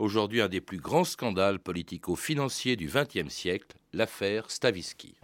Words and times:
Aujourd'hui, 0.00 0.40
un 0.40 0.48
des 0.48 0.60
plus 0.60 0.78
grands 0.78 1.04
scandales 1.04 1.60
politico-financiers 1.60 2.74
du 2.74 2.88
XXe 2.88 3.32
siècle, 3.32 3.76
l'affaire 3.92 4.50
Stavisky. 4.50 5.14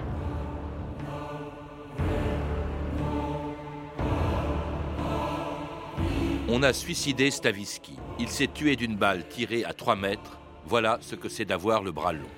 On 6.48 6.62
a 6.62 6.72
suicidé 6.72 7.32
Stavisky. 7.32 7.96
Il 8.20 8.28
s'est 8.28 8.46
tué 8.46 8.76
d'une 8.76 8.94
balle 8.94 9.26
tirée 9.26 9.64
à 9.64 9.72
3 9.72 9.96
mètres. 9.96 10.38
Voilà 10.66 10.98
ce 11.00 11.16
que 11.16 11.28
c'est 11.28 11.44
d'avoir 11.44 11.82
le 11.82 11.90
bras 11.90 12.12
long. 12.12 12.30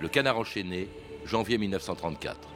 Le 0.00 0.08
canard 0.08 0.38
enchaîné, 0.40 0.88
janvier 1.24 1.56
1934. 1.58 2.53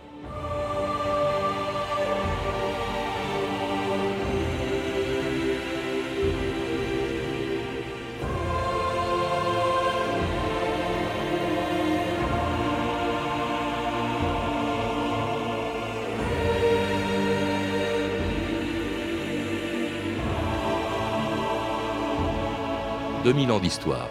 2000 23.28 23.52
ans 23.52 23.58
d'histoire. 23.58 24.08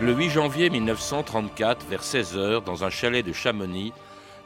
Le 0.00 0.12
8 0.14 0.30
janvier 0.30 0.70
1934, 0.70 1.84
vers 1.86 2.02
16h, 2.02 2.62
dans 2.62 2.84
un 2.84 2.90
chalet 2.90 3.26
de 3.26 3.32
Chamonix, 3.32 3.92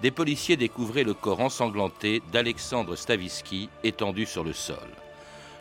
des 0.00 0.10
policiers 0.10 0.56
découvraient 0.56 1.04
le 1.04 1.12
corps 1.12 1.40
ensanglanté 1.40 2.22
d'Alexandre 2.32 2.96
Stavisky 2.96 3.68
étendu 3.84 4.24
sur 4.24 4.44
le 4.44 4.54
sol. 4.54 4.78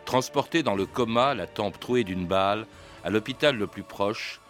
Transporté 0.06 0.62
dans 0.62 0.74
le 0.74 0.86
coma, 0.86 1.34
la 1.34 1.46
tempe 1.46 1.78
trouée 1.78 2.04
d'une 2.04 2.26
balle, 2.26 2.66
à 3.04 3.10
l'hôpital 3.10 3.56
le 3.56 3.66
plus 3.66 3.82
proche, 3.82 4.40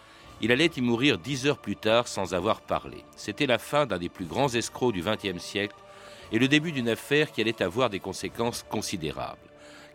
il 0.41 0.51
allait 0.51 0.71
y 0.75 0.81
mourir 0.81 1.17
dix 1.17 1.47
heures 1.47 1.57
plus 1.57 1.75
tard 1.75 2.07
sans 2.07 2.33
avoir 2.33 2.61
parlé. 2.61 3.03
C'était 3.15 3.45
la 3.45 3.57
fin 3.57 3.85
d'un 3.85 3.97
des 3.97 4.09
plus 4.09 4.25
grands 4.25 4.49
escrocs 4.49 4.93
du 4.93 5.01
XXe 5.01 5.41
siècle 5.41 5.75
et 6.31 6.39
le 6.39 6.47
début 6.47 6.71
d'une 6.71 6.89
affaire 6.89 7.31
qui 7.31 7.41
allait 7.41 7.61
avoir 7.61 7.89
des 7.89 7.99
conséquences 7.99 8.65
considérables. 8.69 9.39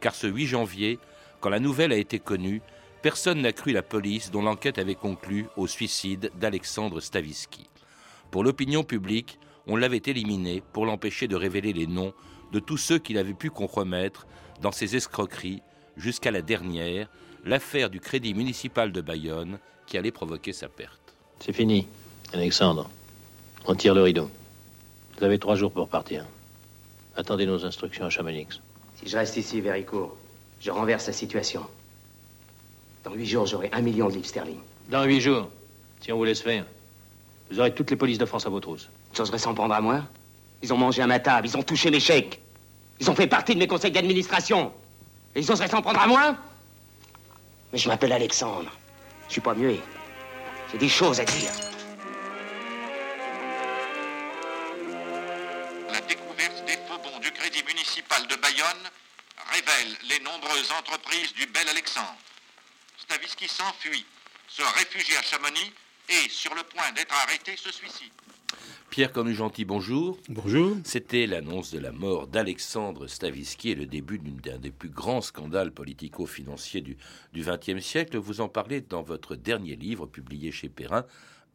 Car 0.00 0.14
ce 0.14 0.26
8 0.26 0.46
janvier, 0.46 0.98
quand 1.40 1.50
la 1.50 1.60
nouvelle 1.60 1.92
a 1.92 1.96
été 1.96 2.18
connue, 2.18 2.62
personne 3.02 3.42
n'a 3.42 3.52
cru 3.52 3.72
la 3.72 3.82
police 3.82 4.30
dont 4.30 4.42
l'enquête 4.42 4.78
avait 4.78 4.94
conclu 4.94 5.46
au 5.56 5.66
suicide 5.66 6.30
d'Alexandre 6.38 7.00
Stavisky. 7.00 7.68
Pour 8.30 8.44
l'opinion 8.44 8.84
publique, 8.84 9.38
on 9.66 9.76
l'avait 9.76 10.02
éliminé 10.06 10.62
pour 10.72 10.86
l'empêcher 10.86 11.28
de 11.28 11.36
révéler 11.36 11.72
les 11.72 11.86
noms 11.86 12.14
de 12.52 12.60
tous 12.60 12.78
ceux 12.78 12.98
qu'il 12.98 13.18
avait 13.18 13.34
pu 13.34 13.50
compromettre 13.50 14.26
dans 14.62 14.72
ses 14.72 14.96
escroqueries 14.96 15.62
jusqu'à 15.96 16.30
la 16.30 16.42
dernière, 16.42 17.08
l'affaire 17.44 17.90
du 17.90 18.00
Crédit 18.00 18.34
municipal 18.34 18.92
de 18.92 19.00
Bayonne 19.00 19.58
qui 19.88 19.96
allait 19.96 20.10
provoquer 20.10 20.52
sa 20.52 20.68
perte. 20.68 20.92
C'est 21.40 21.52
fini, 21.52 21.88
Alexandre. 22.32 22.88
On 23.66 23.74
tire 23.74 23.94
le 23.94 24.02
rideau. 24.02 24.30
Vous 25.16 25.24
avez 25.24 25.38
trois 25.38 25.56
jours 25.56 25.72
pour 25.72 25.88
partir. 25.88 26.24
Attendez 27.16 27.46
nos 27.46 27.64
instructions 27.64 28.04
à 28.04 28.10
Chamonix. 28.10 28.60
Si 28.96 29.08
je 29.08 29.16
reste 29.16 29.36
ici, 29.36 29.60
Vericourt, 29.60 30.14
je 30.60 30.70
renverse 30.70 31.06
la 31.06 31.12
situation. 31.12 31.66
Dans 33.02 33.14
huit 33.14 33.26
jours, 33.26 33.46
j'aurai 33.46 33.70
un 33.72 33.80
million 33.80 34.08
de 34.08 34.14
livres 34.14 34.26
sterling. 34.26 34.58
Dans 34.90 35.04
huit 35.04 35.20
jours, 35.20 35.48
si 36.00 36.12
on 36.12 36.18
vous 36.18 36.24
laisse 36.24 36.42
faire, 36.42 36.64
vous 37.50 37.58
aurez 37.58 37.74
toutes 37.74 37.90
les 37.90 37.96
polices 37.96 38.18
de 38.18 38.26
France 38.26 38.46
à 38.46 38.50
vos 38.50 38.60
trousses. 38.60 38.90
J'oserais 39.14 39.38
s'en 39.38 39.54
prendre 39.54 39.74
à 39.74 39.80
moi 39.80 40.02
Ils 40.62 40.72
ont 40.72 40.76
mangé 40.76 41.00
à 41.00 41.06
ma 41.06 41.18
table, 41.18 41.48
ils 41.48 41.56
ont 41.56 41.62
touché 41.62 41.90
mes 41.90 42.00
chèques. 42.00 42.40
Ils 43.00 43.10
ont 43.10 43.14
fait 43.14 43.26
partie 43.26 43.54
de 43.54 43.58
mes 43.58 43.66
conseils 43.66 43.92
d'administration. 43.92 44.72
Et 45.34 45.40
ils 45.40 45.50
oseraient 45.50 45.68
s'en 45.68 45.80
prendre 45.80 46.00
à 46.00 46.06
moi 46.06 46.36
Mais 47.72 47.78
je 47.78 47.88
m'appelle 47.88 48.12
Alexandre. 48.12 48.70
Je 49.28 49.32
suis 49.32 49.40
pas 49.42 49.54
muet. 49.54 49.80
J'ai 50.72 50.78
des 50.78 50.88
choses 50.88 51.20
à 51.20 51.24
dire. 51.24 51.52
La 55.92 56.00
découverte 56.00 56.64
des 56.64 56.78
faux 56.88 56.98
bons 56.98 57.18
du 57.18 57.30
Crédit 57.32 57.62
municipal 57.64 58.26
de 58.26 58.36
Bayonne 58.36 58.90
révèle 59.52 59.96
les 60.08 60.20
nombreuses 60.20 60.72
entreprises 60.72 61.34
du 61.34 61.46
bel 61.46 61.68
Alexandre. 61.68 62.16
Stavisky 62.98 63.48
s'enfuit, 63.48 64.06
se 64.48 64.62
réfugie 64.62 65.16
à 65.16 65.22
Chamonix 65.22 65.72
et, 66.08 66.28
sur 66.30 66.54
le 66.54 66.62
point 66.62 66.90
d'être 66.92 67.14
arrêté, 67.14 67.56
se 67.56 67.70
suicide. 67.70 68.12
Pierre 68.90 69.12
Cornu-Gentil, 69.12 69.66
bonjour. 69.66 70.18
Bonjour. 70.30 70.76
C'était 70.82 71.26
l'annonce 71.26 71.72
de 71.72 71.78
la 71.78 71.92
mort 71.92 72.26
d'Alexandre 72.26 73.06
Stavisky 73.06 73.70
et 73.70 73.74
le 73.74 73.86
début 73.86 74.18
d'un 74.18 74.58
des 74.58 74.70
plus 74.70 74.88
grands 74.88 75.20
scandales 75.20 75.72
politico-financiers 75.72 76.80
du 76.80 76.96
XXe 77.36 77.84
siècle. 77.84 78.16
Vous 78.16 78.40
en 78.40 78.48
parlez 78.48 78.80
dans 78.80 79.02
votre 79.02 79.36
dernier 79.36 79.76
livre 79.76 80.06
publié 80.06 80.50
chez 80.52 80.70
Perrin, 80.70 81.04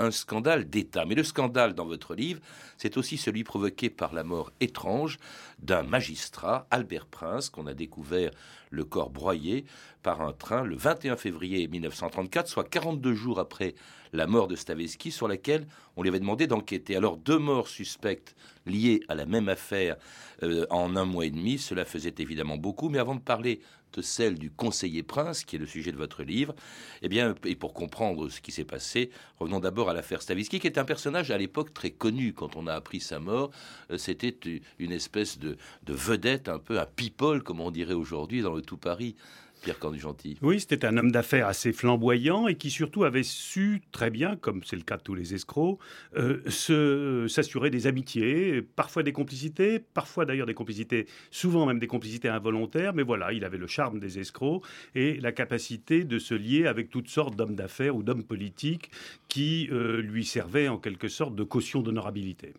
un 0.03 0.11
scandale 0.11 0.69
d'État. 0.69 1.05
Mais 1.05 1.15
le 1.15 1.23
scandale 1.23 1.73
dans 1.73 1.85
votre 1.85 2.15
livre, 2.15 2.41
c'est 2.77 2.97
aussi 2.97 3.17
celui 3.17 3.43
provoqué 3.43 3.89
par 3.89 4.13
la 4.13 4.23
mort 4.23 4.51
étrange 4.59 5.17
d'un 5.59 5.83
magistrat, 5.83 6.67
Albert 6.71 7.07
Prince, 7.07 7.49
qu'on 7.49 7.67
a 7.67 7.73
découvert 7.73 8.31
le 8.69 8.83
corps 8.83 9.09
broyé 9.09 9.65
par 10.01 10.21
un 10.21 10.33
train 10.33 10.63
le 10.63 10.75
21 10.75 11.15
février 11.15 11.67
1934, 11.67 12.47
soit 12.47 12.63
42 12.63 13.13
jours 13.13 13.39
après 13.39 13.75
la 14.11 14.27
mort 14.27 14.47
de 14.47 14.55
Stavisky, 14.55 15.11
sur 15.11 15.27
laquelle 15.27 15.67
on 15.95 16.03
lui 16.03 16.09
avait 16.09 16.19
demandé 16.19 16.47
d'enquêter. 16.47 16.95
Alors 16.95 17.17
deux 17.17 17.39
morts 17.39 17.67
suspectes 17.67 18.35
liées 18.65 19.01
à 19.07 19.15
la 19.15 19.25
même 19.25 19.49
affaire 19.49 19.95
euh, 20.43 20.65
en 20.69 20.95
un 20.95 21.05
mois 21.05 21.25
et 21.25 21.31
demi, 21.31 21.57
cela 21.57 21.85
faisait 21.85 22.15
évidemment 22.19 22.57
beaucoup. 22.57 22.89
Mais 22.89 22.99
avant 22.99 23.15
de 23.15 23.21
parler 23.21 23.61
celle 24.01 24.37
du 24.37 24.49
conseiller 24.51 25.03
Prince, 25.03 25.43
qui 25.43 25.55
est 25.55 25.59
le 25.59 25.65
sujet 25.65 25.91
de 25.91 25.97
votre 25.97 26.23
livre, 26.23 26.55
eh 27.01 27.09
bien, 27.09 27.35
et 27.45 27.55
pour 27.55 27.73
comprendre 27.73 28.29
ce 28.29 28.41
qui 28.41 28.51
s'est 28.51 28.65
passé, 28.65 29.09
revenons 29.39 29.59
d'abord 29.59 29.89
à 29.89 29.93
l'affaire 29.93 30.21
Stavisky, 30.21 30.59
qui 30.59 30.67
est 30.67 30.77
un 30.77 30.85
personnage 30.85 31.31
à 31.31 31.37
l'époque 31.37 31.73
très 31.73 31.91
connu. 31.91 32.33
Quand 32.33 32.55
on 32.55 32.67
a 32.67 32.73
appris 32.73 32.99
sa 32.99 33.19
mort, 33.19 33.51
euh, 33.91 33.97
c'était 33.97 34.37
une 34.79 34.91
espèce 34.91 35.39
de, 35.39 35.57
de 35.83 35.93
vedette, 35.93 36.49
un 36.49 36.59
peu 36.59 36.79
un 36.79 36.85
people, 36.85 37.43
comme 37.43 37.59
on 37.59 37.71
dirait 37.71 37.93
aujourd'hui 37.93 38.41
dans 38.41 38.53
le 38.53 38.61
tout 38.61 38.77
Paris. 38.77 39.15
Pierre 39.63 39.77
Gentil. 39.97 40.37
Oui, 40.41 40.59
c'était 40.59 40.85
un 40.85 40.97
homme 40.97 41.11
d'affaires 41.11 41.47
assez 41.47 41.71
flamboyant 41.71 42.47
et 42.47 42.55
qui 42.55 42.69
surtout 42.69 43.05
avait 43.05 43.23
su 43.23 43.81
très 43.91 44.09
bien, 44.09 44.35
comme 44.35 44.61
c'est 44.63 44.75
le 44.75 44.81
cas 44.81 44.97
de 44.97 45.03
tous 45.03 45.15
les 45.15 45.33
escrocs, 45.33 45.79
euh, 46.17 47.27
s'assurer 47.27 47.69
des 47.69 47.87
amitiés, 47.87 48.61
parfois 48.61 49.03
des 49.03 49.13
complicités, 49.13 49.79
parfois 49.79 50.25
d'ailleurs 50.25 50.47
des 50.47 50.53
complicités, 50.53 51.07
souvent 51.31 51.65
même 51.65 51.79
des 51.79 51.87
complicités 51.87 52.27
involontaires, 52.27 52.93
mais 52.93 53.03
voilà, 53.03 53.31
il 53.31 53.45
avait 53.45 53.57
le 53.57 53.67
charme 53.67 53.99
des 53.99 54.19
escrocs 54.19 54.63
et 54.95 55.19
la 55.21 55.31
capacité 55.31 56.03
de 56.03 56.19
se 56.19 56.33
lier 56.33 56.67
avec 56.67 56.89
toutes 56.89 57.07
sortes 57.07 57.35
d'hommes 57.35 57.55
d'affaires 57.55 57.95
ou 57.95 58.03
d'hommes 58.03 58.25
politiques 58.25 58.91
qui 59.29 59.69
euh, 59.71 60.01
lui 60.01 60.25
servaient 60.25 60.67
en 60.67 60.77
quelque 60.77 61.07
sorte 61.07 61.35
de 61.35 61.43
caution 61.43 61.81
d'honorabilité. 61.81 62.53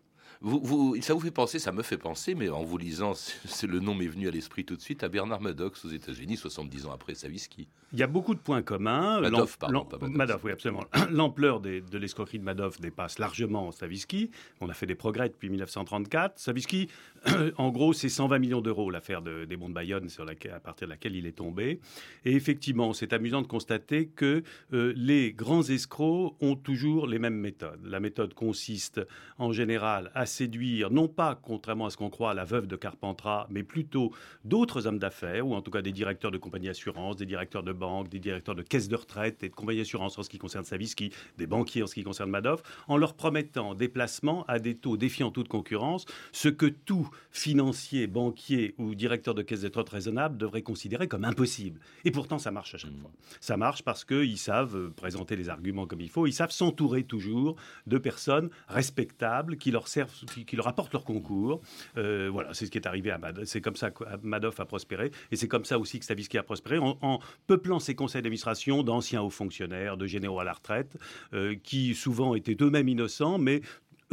Vous, 0.46 0.94
ça 1.00 1.14
vous 1.14 1.20
fait 1.20 1.30
penser, 1.30 1.58
ça 1.58 1.72
me 1.72 1.82
fait 1.82 1.96
penser, 1.96 2.34
mais 2.34 2.50
en 2.50 2.62
vous 2.62 2.76
lisant, 2.76 3.14
c'est 3.46 3.66
le 3.66 3.80
nom 3.80 3.94
m'est 3.94 4.06
venu 4.06 4.28
à 4.28 4.30
l'esprit 4.30 4.66
tout 4.66 4.76
de 4.76 4.82
suite, 4.82 5.02
à 5.02 5.08
Bernard 5.08 5.40
Maddox 5.40 5.86
aux 5.86 5.88
États-Unis, 5.88 6.36
70 6.36 6.84
ans 6.84 6.92
après 6.92 7.14
Savisky. 7.14 7.66
Il 7.94 7.98
y 7.98 8.02
a 8.02 8.06
beaucoup 8.06 8.34
de 8.34 8.40
points 8.40 8.60
communs. 8.60 9.20
Madoff, 9.22 9.56
pardon, 9.56 9.86
pas 9.86 9.96
Madoff. 10.06 10.44
oui, 10.44 10.52
absolument. 10.52 10.84
L'ampleur 11.10 11.60
de 11.60 11.96
l'escroquerie 11.96 12.40
de 12.40 12.44
Madoff 12.44 12.78
dépasse 12.78 13.18
largement 13.18 13.72
Savisky. 13.72 14.30
On 14.60 14.68
a 14.68 14.74
fait 14.74 14.86
des 14.86 14.94
progrès 14.94 15.30
depuis 15.30 15.48
1934. 15.48 16.38
Savisky, 16.38 16.88
en 17.56 17.70
gros, 17.70 17.94
c'est 17.94 18.10
120 18.10 18.38
millions 18.38 18.60
d'euros 18.60 18.90
l'affaire 18.90 19.22
des 19.22 19.56
bons 19.56 19.70
de 19.70 19.74
Bayonne, 19.74 20.10
sur 20.10 20.26
laquelle, 20.26 20.52
à 20.52 20.60
partir 20.60 20.88
de 20.88 20.90
laquelle 20.92 21.16
il 21.16 21.26
est 21.26 21.36
tombé. 21.36 21.80
Et 22.26 22.32
effectivement, 22.32 22.92
c'est 22.92 23.14
amusant 23.14 23.40
de 23.40 23.46
constater 23.46 24.08
que 24.08 24.42
euh, 24.74 24.92
les 24.94 25.32
grands 25.32 25.62
escrocs 25.62 26.36
ont 26.40 26.56
toujours 26.56 27.06
les 27.06 27.18
mêmes 27.18 27.38
méthodes. 27.38 27.80
La 27.84 28.00
méthode 28.00 28.34
consiste 28.34 29.00
en 29.38 29.52
général 29.52 30.10
à 30.14 30.26
séduire, 30.34 30.90
non 30.90 31.08
pas, 31.08 31.38
contrairement 31.40 31.86
à 31.86 31.90
ce 31.90 31.96
qu'on 31.96 32.10
croit, 32.10 32.34
la 32.34 32.44
veuve 32.44 32.66
de 32.66 32.76
Carpentras, 32.76 33.46
mais 33.50 33.62
plutôt 33.62 34.12
d'autres 34.44 34.86
hommes 34.86 34.98
d'affaires, 34.98 35.46
ou 35.46 35.54
en 35.54 35.62
tout 35.62 35.70
cas 35.70 35.82
des 35.82 35.92
directeurs 35.92 36.30
de 36.30 36.38
compagnies 36.38 36.66
d'assurance, 36.66 37.16
des 37.16 37.26
directeurs 37.26 37.62
de 37.62 37.72
banque, 37.72 38.08
des 38.08 38.18
directeurs 38.18 38.54
de 38.54 38.62
caisses 38.62 38.88
de 38.88 38.96
retraite 38.96 39.42
et 39.42 39.48
de 39.48 39.54
compagnies 39.54 39.78
d'assurance 39.78 40.18
en 40.18 40.22
ce 40.22 40.28
qui 40.28 40.38
concerne 40.38 40.64
Savisky, 40.64 41.10
des 41.38 41.46
banquiers 41.46 41.82
en 41.82 41.86
ce 41.86 41.94
qui 41.94 42.02
concerne 42.02 42.30
Madoff, 42.30 42.62
en 42.88 42.96
leur 42.96 43.14
promettant 43.14 43.74
des 43.74 43.88
placements 43.88 44.44
à 44.48 44.58
des 44.58 44.74
taux 44.74 44.96
défiant 44.96 45.30
toute 45.30 45.48
concurrence, 45.48 46.06
ce 46.32 46.48
que 46.48 46.66
tout 46.66 47.08
financier, 47.30 48.06
banquier 48.06 48.74
ou 48.78 48.94
directeur 48.94 49.34
de 49.34 49.42
caisse 49.42 49.60
de 49.60 49.66
retraite 49.66 49.88
raisonnable 49.88 50.36
devrait 50.36 50.62
considérer 50.62 51.08
comme 51.08 51.24
impossible. 51.24 51.80
Et 52.04 52.10
pourtant, 52.10 52.38
ça 52.38 52.50
marche 52.50 52.74
à 52.74 52.78
chaque 52.78 52.92
mmh. 52.92 53.00
fois. 53.00 53.10
Ça 53.40 53.56
marche 53.56 53.82
parce 53.82 54.04
qu'ils 54.04 54.38
savent 54.38 54.76
euh, 54.76 54.90
présenter 54.90 55.36
les 55.36 55.48
arguments 55.48 55.86
comme 55.86 56.00
il 56.00 56.10
faut, 56.10 56.26
ils 56.26 56.32
savent 56.32 56.50
s'entourer 56.50 57.04
toujours 57.04 57.56
de 57.86 57.98
personnes 57.98 58.50
respectables 58.68 59.56
qui 59.56 59.70
leur 59.70 59.88
servent 59.88 60.23
qui, 60.26 60.56
leur 60.56 60.68
apportent 60.68 60.92
leur 60.92 61.04
concours. 61.04 61.60
Euh, 61.96 62.28
voilà, 62.32 62.54
c'est 62.54 62.66
ce 62.66 62.70
qui 62.70 62.78
est 62.78 62.86
arrivé 62.86 63.10
à 63.10 63.18
Madoff. 63.18 63.44
C'est 63.44 63.60
comme 63.60 63.76
ça 63.76 63.90
que 63.90 64.04
Madoff 64.22 64.60
a 64.60 64.64
prospéré. 64.64 65.10
Et 65.30 65.36
c'est 65.36 65.48
comme 65.48 65.64
ça 65.64 65.78
aussi 65.78 65.98
que 65.98 66.04
Stavisky 66.04 66.38
a 66.38 66.42
prospéré, 66.42 66.78
en, 66.78 67.18
peuplant 67.46 67.78
ses 67.78 67.94
conseils 67.94 68.22
d'administration 68.22 68.82
d'anciens 68.82 69.22
hauts 69.22 69.30
fonctionnaires, 69.30 69.96
de 69.96 70.06
généraux 70.06 70.40
à 70.40 70.44
la 70.44 70.52
retraite, 70.52 70.96
euh, 71.32 71.54
qui 71.62 71.94
souvent 71.94 72.34
étaient 72.34 72.56
eux-mêmes 72.60 72.88
innocents, 72.88 73.38
mais 73.38 73.62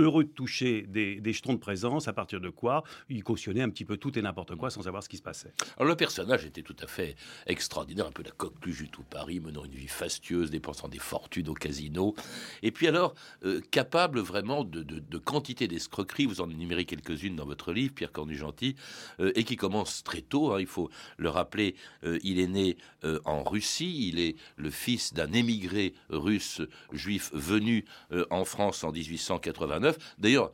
heureux 0.01 0.23
de 0.23 0.29
toucher 0.29 0.83
des, 0.87 1.21
jetons 1.33 1.53
de 1.53 1.59
présence, 1.59 2.07
à 2.07 2.13
partir 2.13 2.39
de 2.41 2.49
quoi 2.49 2.83
il 3.09 3.23
cautionnait 3.23 3.61
un 3.61 3.69
petit 3.69 3.85
peu 3.85 3.97
tout 3.97 4.17
et 4.17 4.21
n'importe 4.21 4.55
quoi 4.55 4.69
sans 4.69 4.83
savoir 4.83 5.03
ce 5.03 5.09
qui 5.09 5.17
se 5.17 5.21
passait. 5.21 5.53
Alors 5.77 5.87
le 5.87 5.95
personnage 5.95 6.45
était 6.45 6.61
tout 6.61 6.75
à 6.81 6.87
fait 6.87 7.15
extraordinaire, 7.47 8.07
un 8.07 8.11
peu 8.11 8.23
la 8.23 8.31
coqueluche 8.31 8.79
du 8.79 8.89
tout 8.89 9.03
Paris, 9.03 9.39
menant 9.39 9.63
une 9.65 9.71
vie 9.71 9.87
fastueuse, 9.87 10.51
dépensant 10.51 10.87
des 10.87 10.99
fortunes 10.99 11.49
au 11.49 11.53
casino, 11.53 12.15
et 12.63 12.71
puis 12.71 12.87
alors 12.87 13.13
euh, 13.45 13.61
capable 13.71 14.19
vraiment 14.19 14.63
de, 14.63 14.83
de, 14.83 15.17
quantité 15.17 15.67
d'escroqueries, 15.67 16.25
vous 16.25 16.41
en 16.41 16.49
énumérez 16.49 16.85
quelques-unes 16.85 17.35
dans 17.35 17.45
votre 17.45 17.73
livre, 17.73 17.93
Pierre 17.93 18.11
Cornu-Gentil, 18.11 18.75
euh, 19.19 19.31
et 19.35 19.43
qui 19.43 19.55
commence 19.55 20.03
très 20.03 20.21
tôt, 20.21 20.53
hein, 20.53 20.59
il 20.59 20.67
faut 20.67 20.89
le 21.17 21.29
rappeler, 21.29 21.75
euh, 22.03 22.19
il 22.23 22.39
est 22.39 22.47
né 22.47 22.77
en 23.25 23.43
Russie, 23.43 24.09
il 24.09 24.19
est 24.19 24.35
le 24.57 24.69
fils 24.69 25.13
d'un 25.13 25.31
émigré 25.33 25.93
russe 26.09 26.61
juif 26.91 27.31
venu 27.33 27.83
en 28.29 28.45
France 28.45 28.83
en 28.83 28.91
1889. 28.91 29.90
D'ailleurs, 30.17 30.51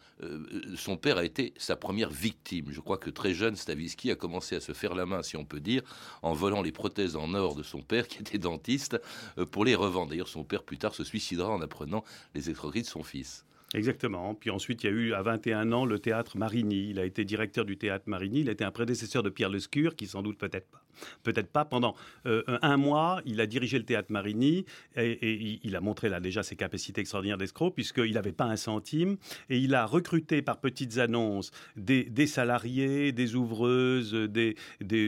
son 0.75 0.97
père 0.97 1.17
a 1.17 1.25
été 1.25 1.53
sa 1.57 1.75
première 1.75 2.09
victime. 2.09 2.65
Je 2.71 2.79
crois 2.79 2.97
que 2.97 3.09
très 3.09 3.33
jeune, 3.33 3.55
Stavisky 3.55 4.11
a 4.11 4.15
commencé 4.15 4.55
à 4.55 4.59
se 4.59 4.73
faire 4.73 4.95
la 4.95 5.05
main, 5.05 5.23
si 5.23 5.37
on 5.37 5.45
peut 5.45 5.59
dire, 5.59 5.81
en 6.21 6.33
volant 6.33 6.61
les 6.61 6.71
prothèses 6.71 7.15
en 7.15 7.33
or 7.33 7.55
de 7.55 7.63
son 7.63 7.81
père, 7.81 8.07
qui 8.07 8.19
était 8.19 8.37
dentiste, 8.37 8.99
euh, 9.37 9.45
pour 9.45 9.65
les 9.65 9.75
revendre. 9.75 10.09
D'ailleurs, 10.09 10.27
son 10.27 10.43
père, 10.43 10.63
plus 10.63 10.77
tard, 10.77 10.93
se 10.93 11.03
suicidera 11.03 11.49
en 11.49 11.61
apprenant 11.61 12.03
les 12.35 12.49
escroqueries 12.49 12.83
de 12.83 12.87
son 12.87 13.03
fils. 13.03 13.45
Exactement. 13.73 14.33
Puis 14.33 14.49
ensuite, 14.49 14.83
il 14.83 14.87
y 14.87 14.89
a 14.89 14.93
eu 14.93 15.13
à 15.13 15.21
21 15.21 15.71
ans 15.73 15.85
le 15.85 15.99
théâtre 15.99 16.37
Marigny. 16.37 16.89
Il 16.89 16.99
a 16.99 17.05
été 17.05 17.25
directeur 17.25 17.65
du 17.65 17.77
théâtre 17.77 18.05
Marigny. 18.07 18.41
Il 18.41 18.49
a 18.49 18.53
été 18.53 18.63
un 18.63 18.71
prédécesseur 18.71 19.23
de 19.23 19.29
Pierre 19.29 19.49
Lescure, 19.49 19.95
qui 19.95 20.07
sans 20.07 20.21
doute 20.21 20.37
peut-être 20.37 20.69
pas 20.69 20.86
peut-être 21.23 21.49
pas. 21.49 21.65
Pendant 21.65 21.95
euh, 22.25 22.43
un 22.61 22.77
mois, 22.77 23.21
il 23.25 23.41
a 23.41 23.45
dirigé 23.45 23.77
le 23.77 23.85
théâtre 23.85 24.11
Marigny 24.11 24.65
et, 24.95 25.59
il 25.63 25.75
a 25.75 25.81
montré 25.81 26.09
là 26.09 26.19
déjà 26.19 26.43
ses 26.43 26.55
capacités 26.55 27.01
extraordinaires 27.01 27.37
d'escroc 27.37 27.73
puisqu'il 27.73 28.13
n'avait 28.13 28.31
pas 28.31 28.45
un 28.45 28.55
centime 28.55 29.17
et 29.49 29.57
il 29.57 29.75
a 29.75 29.85
recruté 29.85 30.41
par 30.41 30.59
petites 30.59 30.97
annonces 30.97 31.51
des, 31.75 32.27
salariés, 32.27 33.11
des 33.11 33.35
ouvreuses, 33.35 34.13
des, 34.13 34.55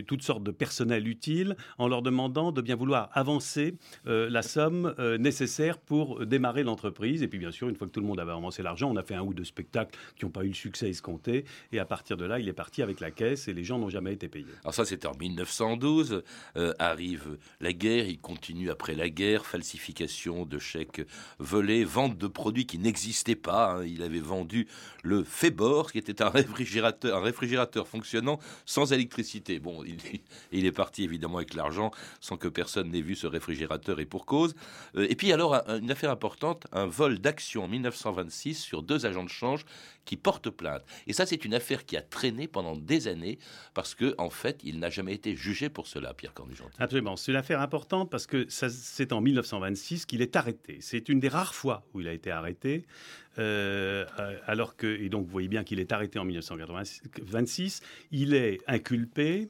toutes 0.04 0.24
sortes 0.24 0.44
de 0.44 0.52
personnels 0.52 1.08
utiles 1.08 1.56
en 1.78 1.88
leur 1.88 2.02
demandant 2.02 2.52
de 2.52 2.62
bien 2.62 2.76
vouloir 2.76 3.10
avancer 3.14 3.76
euh, 4.08 4.30
la 4.30 4.42
somme 4.42 4.94
euh, 5.00 5.18
nécessaire 5.18 5.78
pour 5.78 6.26
démarrer 6.26 6.64
l'entreprise. 6.64 7.24
Et 7.24 7.28
puis 7.28 7.40
bien 7.40 7.52
sûr, 7.52 7.70
une 7.70 7.76
fois 7.76 7.88
que 7.88 7.92
tout 7.92 8.02
le 8.02 8.08
monde 8.08 8.20
avait 8.20 8.32
avancé 8.32 8.64
l'argent, 8.64 8.90
on 8.92 8.96
a 8.96 9.04
fait 9.04 9.16
un 9.16 9.22
ou 9.22 9.34
deux 9.34 9.44
spectacles 9.44 9.98
qui 10.16 10.26
n'ont 10.26 10.32
pas 10.32 10.44
eu 10.44 10.50
le 10.50 10.54
succès 10.54 10.90
escompté 10.90 11.46
et 11.72 11.80
à 11.80 11.86
partir 11.86 12.18
de 12.18 12.26
là, 12.26 12.40
il 12.40 12.48
est 12.48 12.54
parti 12.54 12.82
avec 12.82 13.00
la 13.00 13.12
caisse 13.12 13.48
et 13.48 13.54
les 13.54 13.64
gens 13.64 13.80
n'ont 13.80 13.90
jamais 13.90 14.14
été 14.14 14.28
payés. 14.28 14.46
Alors 14.64 14.74
ça, 14.74 14.86
c'était 14.86 15.08
en 15.08 15.16
1900 15.16 15.78
euh, 15.86 16.74
arrive 16.80 17.38
la 17.60 17.74
guerre, 17.74 18.08
il 18.08 18.20
continue 18.20 18.70
après 18.70 18.96
la 18.96 19.10
guerre, 19.10 19.46
falsification 19.46 20.46
de 20.46 20.60
chèques 20.60 21.02
volés, 21.40 21.84
vente 21.84 22.18
de 22.18 22.28
produits 22.28 22.66
qui 22.66 22.78
n'existaient 22.78 23.36
pas. 23.36 23.74
Hein. 23.74 23.86
Il 23.86 24.04
avait 24.04 24.20
vendu 24.20 24.68
le 25.04 25.24
Febor, 25.24 25.92
qui 25.92 25.98
était 25.98 26.22
un 26.22 26.30
réfrigérateur, 26.30 27.18
un 27.18 27.22
réfrigérateur 27.22 27.88
fonctionnant 27.88 28.40
sans 28.66 28.94
électricité. 28.94 29.60
Bon, 29.60 29.84
il, 30.52 30.66
est 30.66 30.72
parti 30.72 31.04
évidemment 31.04 31.38
avec 31.38 31.54
l'argent 31.54 31.92
sans 32.20 32.38
que 32.38 32.48
personne 32.48 32.92
n'ait 32.92 33.02
vu 33.02 33.16
ce 33.16 33.28
réfrigérateur 33.28 34.00
et 34.00 34.06
pour 34.06 34.26
cause. 34.26 34.56
Euh, 34.96 35.08
et 35.10 35.16
puis 35.16 35.32
alors, 35.32 35.56
une 35.70 35.92
affaire 35.92 36.12
importante, 36.12 36.68
un 36.72 36.86
vol 36.86 37.20
d'actions 37.20 37.64
en 37.64 37.68
1926 37.68 38.56
sur 38.56 38.84
deux 38.84 39.06
agents 39.06 39.24
de 39.24 39.30
change 39.30 39.66
qui 40.06 40.18
portent 40.18 40.50
plainte. 40.50 40.84
Et 41.06 41.14
ça, 41.14 41.28
c'est 41.28 41.46
une 41.46 41.54
affaire 41.54 41.86
qui 41.86 41.96
a 41.96 42.02
traîné 42.02 42.48
pendant 42.48 42.76
des 42.76 43.08
années 43.08 43.38
parce 43.76 43.94
que, 43.94 44.16
en 44.18 44.32
fait, 44.32 44.60
il 44.64 44.80
n'a 44.80 44.90
jamais 44.90 45.14
été 45.14 45.36
jugé 45.36 45.69
pour 45.70 45.88
cela, 45.88 46.14
Pierre 46.14 46.34
Cornugent. 46.34 46.70
Absolument. 46.80 47.16
C'est 47.16 47.32
une 47.32 47.38
affaire 47.38 47.62
importante 47.62 48.10
parce 48.10 48.28
que 48.28 48.46
c'est 48.50 49.14
en 49.14 49.22
1926 49.22 50.06
qu'il 50.06 50.22
est 50.22 50.36
arrêté. 50.36 50.78
C'est 50.82 51.10
une 51.10 51.20
des 51.20 51.30
rares 51.30 51.56
fois 51.56 51.86
où 51.94 52.02
il 52.02 52.08
a 52.08 52.14
été 52.14 52.32
arrêté. 52.32 52.86
Euh, 53.40 54.06
alors 54.46 54.76
que, 54.76 54.88
et 54.88 55.10
donc 55.10 55.26
vous 55.26 55.32
voyez 55.32 55.48
bien 55.48 55.64
qu'il 55.64 55.80
est 55.80 55.92
arrêté 55.92 56.20
en 56.20 56.26
1926, 56.26 57.82
il 58.12 58.34
est 58.34 58.60
inculpé, 58.68 59.50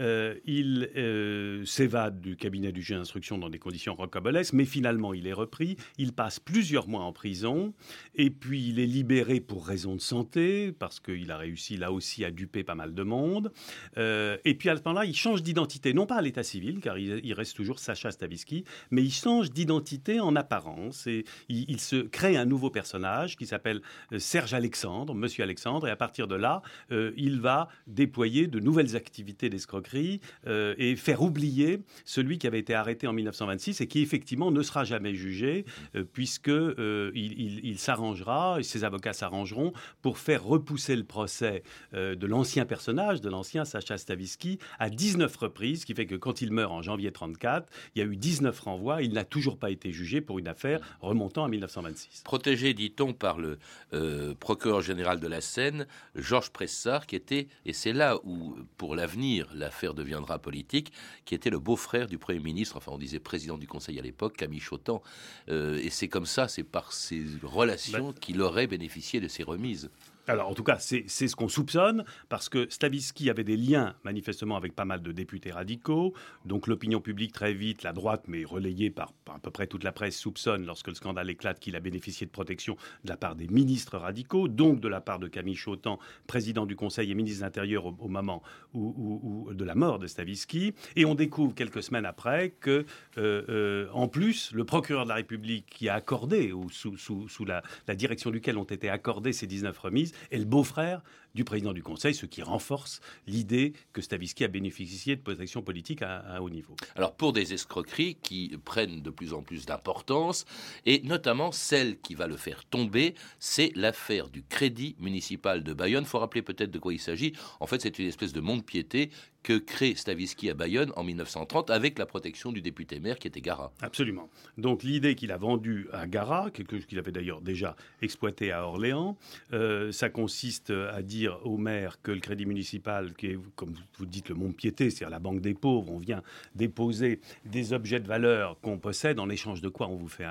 euh, 0.00 0.34
il 0.44 0.90
euh, 0.96 1.64
s'évade 1.64 2.20
du 2.20 2.36
cabinet 2.36 2.72
du 2.72 2.82
juge 2.82 2.98
d'instruction 2.98 3.38
dans 3.38 3.48
des 3.48 3.58
conditions 3.58 3.94
rocambolesques, 3.94 4.52
mais 4.52 4.64
finalement 4.64 5.14
il 5.14 5.26
est 5.26 5.32
repris, 5.32 5.76
il 5.96 6.12
passe 6.12 6.38
plusieurs 6.38 6.88
mois 6.88 7.02
en 7.02 7.12
prison, 7.12 7.72
et 8.14 8.30
puis 8.30 8.68
il 8.68 8.78
est 8.78 8.86
libéré 8.86 9.40
pour 9.40 9.66
raison 9.66 9.94
de 9.94 10.00
santé, 10.00 10.72
parce 10.72 11.00
qu'il 11.00 11.30
a 11.30 11.38
réussi 11.38 11.76
là 11.76 11.92
aussi 11.92 12.24
à 12.24 12.30
duper 12.30 12.62
pas 12.62 12.74
mal 12.74 12.94
de 12.94 13.02
monde, 13.02 13.52
et 13.96 14.54
puis 14.58 14.68
à 14.68 14.76
ce 14.76 14.82
moment-là, 14.84 15.06
il 15.06 15.16
change 15.16 15.42
d'identité, 15.42 15.94
non 15.94 16.06
pas 16.06 16.16
à 16.16 16.22
l'état 16.22 16.42
civil, 16.42 16.80
car 16.80 16.98
il, 16.98 17.32
reste 17.32 17.56
toujours 17.56 17.78
Sacha 17.78 18.10
Stavisky, 18.10 18.64
mais 18.90 19.02
il 19.02 19.12
change 19.12 19.50
d'identité 19.50 20.20
en 20.20 20.36
apparence, 20.36 21.06
et 21.06 21.24
il 21.48 21.80
se 21.80 21.96
crée 21.96 22.36
un 22.36 22.44
nouveau 22.44 22.70
personnage, 22.70 23.29
qui 23.36 23.46
s'appelle 23.46 23.80
euh, 24.12 24.18
Serge 24.18 24.54
Alexandre, 24.54 25.14
Monsieur 25.14 25.42
Alexandre, 25.42 25.88
et 25.88 25.90
à 25.90 25.96
partir 25.96 26.28
de 26.28 26.34
là, 26.34 26.62
euh, 26.92 27.12
il 27.16 27.40
va 27.40 27.68
déployer 27.86 28.46
de 28.46 28.60
nouvelles 28.60 28.96
activités 28.96 29.48
d'escroquerie 29.48 30.20
euh, 30.46 30.74
et 30.78 30.96
faire 30.96 31.22
oublier 31.22 31.80
celui 32.04 32.38
qui 32.38 32.46
avait 32.46 32.58
été 32.58 32.74
arrêté 32.74 33.06
en 33.06 33.12
1926 33.12 33.80
et 33.80 33.86
qui 33.86 34.00
effectivement 34.00 34.50
ne 34.50 34.62
sera 34.62 34.84
jamais 34.84 35.14
jugé, 35.14 35.64
puisque 36.12 36.50
il, 36.50 37.78
s'arrangera 37.78 38.58
ses 38.62 38.84
avocats 38.84 39.12
s'arrangeront 39.12 39.72
pour 40.02 40.18
faire 40.18 40.44
repousser 40.44 40.96
le 40.96 41.04
procès 41.04 41.62
de 41.92 42.26
l'ancien 42.26 42.64
personnage, 42.64 43.20
de 43.20 43.28
l'ancien 43.28 43.64
Sacha 43.64 43.98
Stavisky, 43.98 44.58
à 44.78 44.90
19 44.90 45.34
reprises, 45.36 45.80
ce 45.80 45.86
qui 45.86 45.94
fait 45.94 46.06
que 46.06 46.14
quand 46.14 46.42
il 46.42 46.52
meurt 46.52 46.72
en 46.72 46.82
janvier 46.82 47.12
34, 47.12 47.68
il 47.94 48.00
y 48.00 48.02
a 48.02 48.06
eu 48.06 48.16
19 48.16 48.58
renvois, 48.60 49.02
il 49.02 49.12
n'a 49.12 49.24
toujours 49.24 49.58
pas 49.58 49.70
été 49.70 49.92
jugé 49.92 50.20
pour 50.20 50.38
une 50.38 50.48
affaire 50.48 50.80
remontant 51.00 51.44
à 51.44 51.48
1926. 51.48 52.22
Protégé, 52.24 52.74
dit-on, 52.74 53.12
par 53.20 53.38
le 53.38 53.58
euh, 53.92 54.34
procureur 54.34 54.80
général 54.80 55.20
de 55.20 55.28
la 55.28 55.40
Seine, 55.40 55.86
Georges 56.16 56.50
Pressard, 56.50 57.06
qui 57.06 57.14
était, 57.14 57.46
et 57.64 57.72
c'est 57.72 57.92
là 57.92 58.16
où, 58.24 58.56
pour 58.76 58.96
l'avenir, 58.96 59.48
l'affaire 59.54 59.94
deviendra 59.94 60.40
politique, 60.40 60.92
qui 61.24 61.36
était 61.36 61.50
le 61.50 61.60
beau-frère 61.60 62.08
du 62.08 62.18
Premier 62.18 62.40
ministre, 62.40 62.76
enfin 62.76 62.90
on 62.90 62.98
disait 62.98 63.20
président 63.20 63.58
du 63.58 63.68
Conseil 63.68 64.00
à 64.00 64.02
l'époque, 64.02 64.36
Camille 64.36 64.60
Chotan. 64.60 65.00
Euh, 65.48 65.78
et 65.78 65.90
c'est 65.90 66.08
comme 66.08 66.26
ça, 66.26 66.48
c'est 66.48 66.64
par 66.64 66.92
ces 66.92 67.22
relations 67.42 68.08
bah 68.08 68.18
qu'il 68.20 68.40
aurait 68.40 68.66
bénéficié 68.66 69.20
de 69.20 69.28
ces 69.28 69.44
remises. 69.44 69.90
Alors, 70.30 70.48
en 70.48 70.54
tout 70.54 70.62
cas, 70.62 70.78
c'est 70.78 71.08
ce 71.08 71.34
qu'on 71.34 71.48
soupçonne, 71.48 72.04
parce 72.28 72.48
que 72.48 72.70
Stavisky 72.70 73.30
avait 73.30 73.42
des 73.42 73.56
liens, 73.56 73.96
manifestement, 74.04 74.56
avec 74.56 74.76
pas 74.76 74.84
mal 74.84 75.02
de 75.02 75.10
députés 75.10 75.50
radicaux. 75.50 76.14
Donc, 76.44 76.68
l'opinion 76.68 77.00
publique, 77.00 77.32
très 77.32 77.52
vite, 77.52 77.82
la 77.82 77.92
droite, 77.92 78.26
mais 78.28 78.44
relayée 78.44 78.90
par, 78.90 79.12
à 79.34 79.40
peu 79.40 79.50
près 79.50 79.66
toute 79.66 79.82
la 79.82 79.90
presse, 79.90 80.16
soupçonne, 80.16 80.64
lorsque 80.64 80.86
le 80.86 80.94
scandale 80.94 81.28
éclate, 81.30 81.58
qu'il 81.58 81.74
a 81.74 81.80
bénéficié 81.80 82.28
de 82.28 82.30
protection 82.30 82.76
de 83.02 83.08
la 83.08 83.16
part 83.16 83.34
des 83.34 83.48
ministres 83.48 83.98
radicaux, 83.98 84.46
donc 84.46 84.78
de 84.78 84.86
la 84.86 85.00
part 85.00 85.18
de 85.18 85.26
Camille 85.26 85.56
Chautan, 85.56 85.98
président 86.28 86.64
du 86.64 86.76
Conseil 86.76 87.10
et 87.10 87.14
ministre 87.16 87.40
de 87.40 87.46
l'Intérieur 87.46 87.86
au, 87.86 88.08
moment 88.08 88.40
où, 88.72 89.48
de 89.52 89.64
la 89.64 89.74
mort 89.74 89.98
de 89.98 90.06
Stavisky. 90.06 90.74
Et 90.94 91.06
on 91.06 91.16
découvre 91.16 91.56
quelques 91.56 91.82
semaines 91.82 92.06
après 92.06 92.50
que, 92.60 92.86
euh, 93.18 93.42
euh, 93.48 93.88
en 93.92 94.06
plus, 94.06 94.52
le 94.52 94.64
procureur 94.64 95.04
de 95.06 95.08
la 95.08 95.16
République 95.16 95.66
qui 95.66 95.88
a 95.88 95.94
accordé, 95.94 96.52
ou 96.52 96.70
sous, 96.70 96.96
sous, 96.96 97.44
la, 97.44 97.64
la 97.88 97.96
direction 97.96 98.30
duquel 98.30 98.58
ont 98.58 98.62
été 98.62 98.88
accordées 98.88 99.32
ces 99.32 99.48
19 99.48 99.76
remises, 99.76 100.12
est 100.30 100.38
le 100.38 100.44
beau-frère 100.44 101.02
du 101.34 101.44
président 101.44 101.72
du 101.72 101.82
Conseil, 101.82 102.14
ce 102.14 102.26
qui 102.26 102.42
renforce 102.42 103.00
l'idée 103.26 103.72
que 103.92 104.02
Stavisky 104.02 104.44
a 104.44 104.48
bénéficié 104.48 105.16
de 105.16 105.22
protection 105.22 105.62
politique 105.62 106.02
à, 106.02 106.40
haut 106.42 106.50
niveau. 106.50 106.76
Alors 106.96 107.14
pour 107.14 107.32
des 107.32 107.52
escroqueries 107.54 108.16
qui 108.16 108.56
prennent 108.64 109.02
de 109.02 109.10
plus 109.10 109.32
en 109.32 109.42
plus 109.42 109.66
d'importance, 109.66 110.44
et 110.86 111.00
notamment 111.02 111.52
celle 111.52 111.98
qui 111.98 112.14
va 112.14 112.26
le 112.26 112.36
faire 112.36 112.64
tomber, 112.64 113.14
c'est 113.38 113.72
l'affaire 113.76 114.28
du 114.28 114.42
crédit 114.42 114.96
municipal 114.98 115.62
de 115.62 115.72
Bayonne. 115.72 116.04
Il 116.04 116.08
faut 116.08 116.18
rappeler 116.18 116.42
peut-être 116.42 116.70
de 116.70 116.78
quoi 116.78 116.92
il 116.92 117.00
s'agit. 117.00 117.32
En 117.60 117.66
fait, 117.66 117.80
c'est 117.80 117.98
une 117.98 118.08
espèce 118.08 118.32
de 118.32 118.40
monde 118.40 118.64
piété 118.64 119.10
que 119.42 119.56
crée 119.56 119.94
Stavisky 119.94 120.50
à 120.50 120.54
Bayonne 120.54 120.92
en 120.96 121.04
1930 121.04 121.70
avec 121.70 121.98
la 121.98 122.04
protection 122.04 122.52
du 122.52 122.60
député 122.60 123.00
maire 123.00 123.18
qui 123.18 123.26
était 123.26 123.40
Gara. 123.40 123.72
Absolument. 123.80 124.28
Donc 124.58 124.82
l'idée 124.82 125.14
qu'il 125.14 125.32
a 125.32 125.38
vendue 125.38 125.88
à 125.92 126.06
Gara, 126.06 126.50
quelque 126.50 126.76
chose 126.76 126.86
qu'il 126.86 126.98
avait 126.98 127.12
d'ailleurs 127.12 127.40
déjà 127.40 127.74
exploité 128.02 128.52
à 128.52 128.66
Orléans, 128.66 129.16
euh, 129.54 129.92
ça 129.92 130.10
consiste 130.10 130.70
à 130.70 131.00
dire 131.00 131.19
au 131.28 131.56
maire 131.56 132.00
que 132.02 132.10
le 132.10 132.20
crédit 132.20 132.46
municipal, 132.46 133.14
qui 133.14 133.28
est, 133.28 133.38
comme 133.56 133.74
vous 133.98 134.06
dites, 134.06 134.28
le 134.28 134.34
monde 134.34 134.56
piété, 134.56 134.90
c'est-à-dire 134.90 135.10
la 135.10 135.18
banque 135.18 135.40
des 135.40 135.54
pauvres, 135.54 135.90
on 135.92 135.98
vient 135.98 136.22
déposer 136.54 137.20
des 137.44 137.72
objets 137.72 138.00
de 138.00 138.06
valeur 138.06 138.58
qu'on 138.60 138.78
possède, 138.78 139.18
en 139.18 139.28
échange 139.28 139.60
de 139.60 139.68
quoi 139.68 139.88
on 139.88 139.96
vous 139.96 140.08
fait 140.08 140.26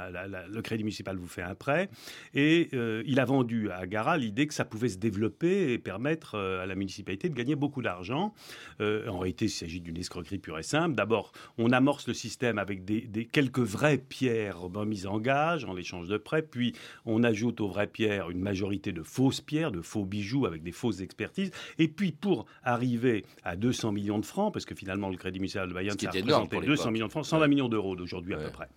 le 0.49 0.61
crédit 0.61 0.83
municipal 0.83 1.17
vous 1.17 1.27
fait 1.27 1.41
un 1.41 1.55
prêt. 1.55 1.89
Et 2.33 2.69
euh, 2.73 3.03
il 3.05 3.19
a 3.19 3.25
vendu 3.25 3.69
à 3.71 3.85
Gara 3.87 4.17
l'idée 4.17 4.47
que 4.47 4.53
ça 4.53 4.65
pouvait 4.65 4.89
se 4.89 4.97
développer 4.97 5.73
et 5.73 5.77
permettre 5.77 6.35
euh, 6.35 6.63
à 6.63 6.65
la 6.65 6.75
municipalité 6.75 7.29
de 7.29 7.35
gagner 7.35 7.55
beaucoup 7.55 7.81
d'argent 7.81 8.33
en 8.79 9.19
réalité, 9.19 9.45
il 9.45 9.49
s'agit 9.49 9.81
d'une 9.81 9.97
escroquerie 9.97 10.37
pure 10.37 10.57
et 10.57 10.63
simple. 10.63 10.95
D'abord, 10.95 11.31
on 11.57 11.71
amorce 11.71 12.07
le 12.07 12.13
système 12.13 12.57
avec 12.57 12.85
des, 12.85 13.25
quelques 13.25 13.59
vraies 13.59 13.97
pierres 13.97 14.69
mises 14.85 15.07
en 15.07 15.19
gage 15.19 15.65
en 15.65 15.75
échange 15.77 16.07
de 16.07 16.17
prêts, 16.17 16.41
puis 16.41 16.73
on 17.05 17.23
ajoute 17.23 17.61
aux 17.61 17.67
vraies 17.67 17.87
pierres 17.87 18.29
une 18.29 18.39
majorité 18.39 18.91
de 18.91 19.03
fausses 19.03 19.41
pierres, 19.41 19.71
de 19.71 19.81
faux 19.81 20.05
bijoux 20.05 20.45
avec 20.45 20.63
des 20.63 20.71
fausses 20.79 21.01
expertises. 21.01 21.51
Et 21.77 21.87
puis 21.87 22.11
pour 22.11 22.45
arriver 22.63 23.25
à 23.43 23.55
200 23.55 23.91
millions 23.91 24.19
de 24.19 24.25
francs, 24.25 24.51
parce 24.53 24.65
que 24.65 24.75
finalement 24.75 25.09
le 25.09 25.17
Crédit 25.17 25.39
municipal 25.39 25.67
de 25.67 25.73
Bayonne, 25.73 25.99
ça 25.99 26.09
représentait 26.09 26.61
200 26.61 26.91
millions 26.91 27.07
de 27.07 27.11
francs, 27.11 27.25
120 27.25 27.47
millions 27.47 27.69
d'euros 27.69 27.95
d'aujourd'hui 27.95 28.33
à 28.33 28.37
peu 28.37 28.49
près. 28.49 28.69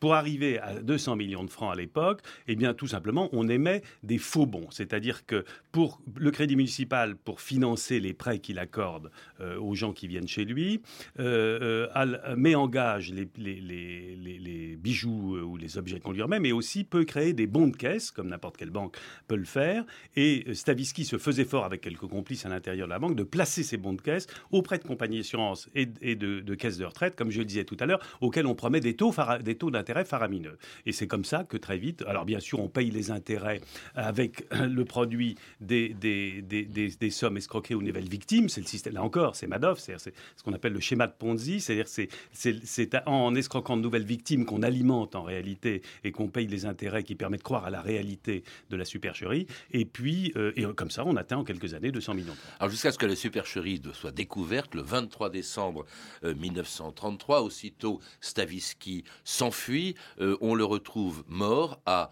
Pour 0.00 0.14
arriver 0.14 0.58
à 0.58 0.74
200 0.74 1.16
millions 1.16 1.44
de 1.44 1.50
francs 1.50 1.72
à 1.72 1.76
l'époque, 1.76 2.20
eh 2.48 2.56
bien 2.56 2.74
tout 2.74 2.86
simplement, 2.86 3.28
on 3.32 3.48
émet 3.48 3.82
des 4.02 4.18
faux 4.18 4.46
bons. 4.46 4.66
C'est-à-dire 4.70 5.26
que 5.26 5.44
pour 5.72 6.00
le 6.16 6.30
Crédit 6.30 6.56
municipal, 6.56 7.16
pour 7.16 7.40
financer 7.40 8.00
les 8.00 8.12
prêts 8.12 8.38
qu'il 8.38 8.58
accorde 8.58 9.10
euh, 9.40 9.58
aux 9.58 9.74
gens 9.74 9.92
qui 9.92 10.08
viennent 10.08 10.28
chez 10.28 10.44
lui, 10.44 10.80
euh, 11.18 11.88
euh, 11.94 12.36
met 12.36 12.54
en 12.54 12.68
gage 12.68 13.12
les, 13.12 13.28
les, 13.36 13.60
les, 13.60 14.16
les 14.16 14.76
bijoux 14.76 15.38
ou 15.38 15.56
les 15.56 15.78
objets 15.78 16.00
qu'on 16.00 16.12
lui 16.12 16.22
remet, 16.22 16.40
mais 16.40 16.52
aussi 16.52 16.84
peut 16.84 17.04
créer 17.04 17.32
des 17.32 17.46
bons 17.46 17.68
de 17.68 17.76
caisse, 17.76 18.10
comme 18.10 18.28
n'importe 18.28 18.56
quelle 18.56 18.70
banque 18.70 18.96
peut 19.28 19.36
le 19.36 19.44
faire. 19.44 19.84
Et 20.16 20.44
Stavisky 20.54 21.04
se 21.04 21.18
faisait 21.18 21.43
fort 21.44 21.64
avec 21.64 21.80
quelques 21.80 22.06
complices 22.06 22.46
à 22.46 22.48
l'intérieur 22.48 22.86
de 22.86 22.90
la 22.92 22.98
banque 22.98 23.16
de 23.16 23.22
placer 23.22 23.62
ces 23.62 23.76
bons 23.76 23.92
de 23.92 24.00
caisse 24.00 24.26
auprès 24.50 24.78
de 24.78 24.84
compagnies 24.84 25.18
d'assurance 25.18 25.68
et, 25.74 25.88
et, 26.02 26.16
de, 26.16 26.54
caisses 26.54 26.78
de 26.78 26.84
retraite, 26.84 27.16
comme 27.16 27.30
je 27.30 27.38
le 27.38 27.44
disais 27.44 27.64
tout 27.64 27.76
à 27.80 27.86
l'heure, 27.86 28.00
auxquels 28.20 28.46
on 28.46 28.54
promet 28.54 28.80
des 28.80 28.94
taux, 28.94 29.12
des 29.42 29.56
taux 29.56 29.70
d'intérêt 29.70 30.04
faramineux. 30.04 30.58
Et 30.86 30.92
c'est 30.92 31.06
comme 31.06 31.24
ça 31.24 31.44
que 31.44 31.56
très 31.56 31.78
vite, 31.78 32.04
alors 32.06 32.24
bien 32.24 32.40
sûr, 32.40 32.60
on 32.60 32.68
paye 32.68 32.90
les 32.90 33.10
intérêts 33.10 33.60
avec 33.94 34.46
le 34.52 34.84
produit 34.84 35.36
des, 35.60 35.90
des, 35.90 36.42
des, 36.42 36.64
des 36.64 37.10
sommes 37.10 37.36
escroquées 37.36 37.74
aux 37.74 37.82
nouvelles 37.82 38.08
victimes. 38.08 38.48
C'est 38.48 38.60
le 38.60 38.66
système, 38.66 38.94
là 38.94 39.02
encore, 39.02 39.36
c'est 39.36 39.46
Madoff, 39.46 39.78
c'est 39.78 39.98
ce 39.98 40.42
qu'on 40.42 40.52
appelle 40.52 40.72
le 40.72 40.80
schéma 40.80 41.06
de 41.06 41.12
Ponzi, 41.12 41.60
c'est-à-dire 41.60 41.88
c'est 42.32 42.96
en 43.06 43.34
escroquant 43.34 43.76
de 43.76 43.82
nouvelles 43.82 44.04
victimes 44.04 44.44
qu'on 44.44 44.62
alimente 44.62 45.14
en 45.14 45.22
réalité 45.22 45.82
et 46.04 46.12
qu'on 46.12 46.28
paye 46.28 46.46
les 46.46 46.66
intérêts 46.66 47.02
qui 47.02 47.14
permettent 47.14 47.40
de 47.40 47.44
croire 47.44 47.64
à 47.64 47.70
la 47.70 47.82
réalité 47.82 48.44
de 48.70 48.76
la 48.76 48.84
supercherie. 48.84 49.46
Et 49.72 49.84
puis, 49.84 50.32
euh, 50.36 50.52
et 50.56 50.64
comme 50.74 50.90
ça, 50.90 51.04
on 51.04 51.16
atteint 51.16 51.33
en 51.38 51.44
quelques 51.44 51.74
années 51.74 51.90
200 51.90 52.14
millions. 52.14 52.36
Alors 52.58 52.70
jusqu'à 52.70 52.92
ce 52.92 52.98
que 52.98 53.06
la 53.06 53.16
supercherie 53.16 53.80
soit 53.92 54.12
découverte, 54.12 54.74
le 54.74 54.82
23 54.82 55.30
décembre 55.30 55.84
1933, 56.22 57.38
euh, 57.40 57.44
aussitôt 57.44 58.00
Stavisky 58.20 59.04
s'enfuit, 59.24 59.94
euh, 60.20 60.36
on 60.40 60.54
le 60.54 60.64
retrouve 60.64 61.24
mort 61.28 61.80
à 61.86 62.10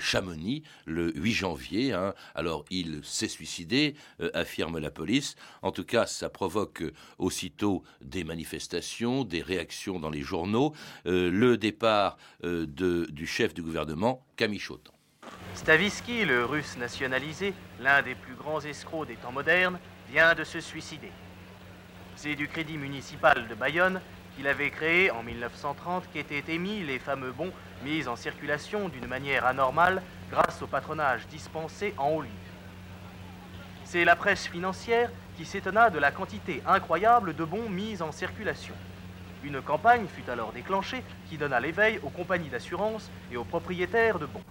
Chamonix 0.00 0.64
le 0.86 1.12
8 1.14 1.32
janvier. 1.32 1.92
Hein. 1.92 2.12
Alors 2.34 2.64
il 2.68 3.00
s'est 3.04 3.28
suicidé, 3.28 3.94
affirme 4.34 4.78
la 4.78 4.90
police. 4.90 5.36
En 5.62 5.70
tout 5.70 5.84
cas, 5.84 6.06
ça 6.06 6.30
provoque 6.30 6.82
aussitôt 7.18 7.84
des 8.00 8.24
manifestations, 8.24 9.22
des 9.22 9.40
réactions 9.40 10.00
dans 10.00 10.10
les 10.10 10.22
journaux. 10.22 10.74
le 11.04 11.56
départ 11.56 12.16
du 12.42 13.26
chef 13.26 13.54
du 13.54 13.62
gouvernement, 13.62 14.26
Camille 14.36 14.58
Chotan. 14.58 14.97
Stavisky, 15.68 16.24
le 16.24 16.44
russe 16.44 16.78
nationalisé, 16.78 17.52
l'un 17.80 18.00
des 18.00 18.14
plus 18.14 18.34
grands 18.34 18.60
escrocs 18.60 19.06
des 19.06 19.16
temps 19.16 19.32
modernes, 19.32 19.78
vient 20.08 20.34
de 20.34 20.42
se 20.44 20.60
suicider. 20.60 21.10
C'est 22.16 22.36
du 22.36 22.48
crédit 22.48 22.78
municipal 22.78 23.46
de 23.48 23.54
Bayonne 23.54 24.00
qu'il 24.34 24.46
avait 24.46 24.70
créé 24.70 25.10
en 25.10 25.22
1930 25.22 26.10
qu'étaient 26.12 26.54
émis 26.54 26.80
les 26.84 26.98
fameux 26.98 27.32
bons 27.32 27.52
mis 27.84 28.08
en 28.08 28.16
circulation 28.16 28.88
d'une 28.88 29.06
manière 29.06 29.44
anormale 29.44 30.02
grâce 30.30 30.62
au 30.62 30.66
patronage 30.66 31.26
dispensé 31.26 31.92
en 31.98 32.08
haut 32.10 32.22
lieu. 32.22 32.28
C'est 33.84 34.04
la 34.04 34.16
presse 34.16 34.46
financière 34.46 35.10
qui 35.36 35.44
s'étonna 35.44 35.90
de 35.90 35.98
la 35.98 36.12
quantité 36.12 36.62
incroyable 36.66 37.34
de 37.34 37.44
bons 37.44 37.68
mis 37.68 38.00
en 38.00 38.12
circulation. 38.12 38.74
Une 39.42 39.60
campagne 39.60 40.06
fut 40.06 40.30
alors 40.30 40.52
déclenchée 40.52 41.02
qui 41.28 41.36
donna 41.36 41.60
l'éveil 41.60 42.00
aux 42.02 42.10
compagnies 42.10 42.48
d'assurance 42.48 43.10
et 43.30 43.36
aux 43.36 43.44
propriétaires 43.44 44.18
de 44.18 44.26
bons. 44.26 44.42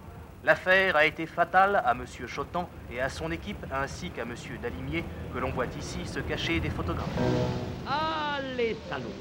L'affaire 0.44 0.94
a 0.96 1.04
été 1.04 1.26
fatale 1.26 1.82
à 1.84 1.92
M. 1.92 2.04
Chotan 2.26 2.68
et 2.92 3.00
à 3.00 3.08
son 3.08 3.30
équipe, 3.32 3.64
ainsi 3.72 4.10
qu'à 4.10 4.22
M. 4.22 4.34
Dalimier, 4.62 5.04
que 5.34 5.38
l'on 5.38 5.50
voit 5.50 5.66
ici 5.78 6.06
se 6.06 6.20
cacher 6.20 6.60
des 6.60 6.70
photographes. 6.70 7.08
Ah, 7.86 8.38
les 8.56 8.76
salauds 8.88 9.12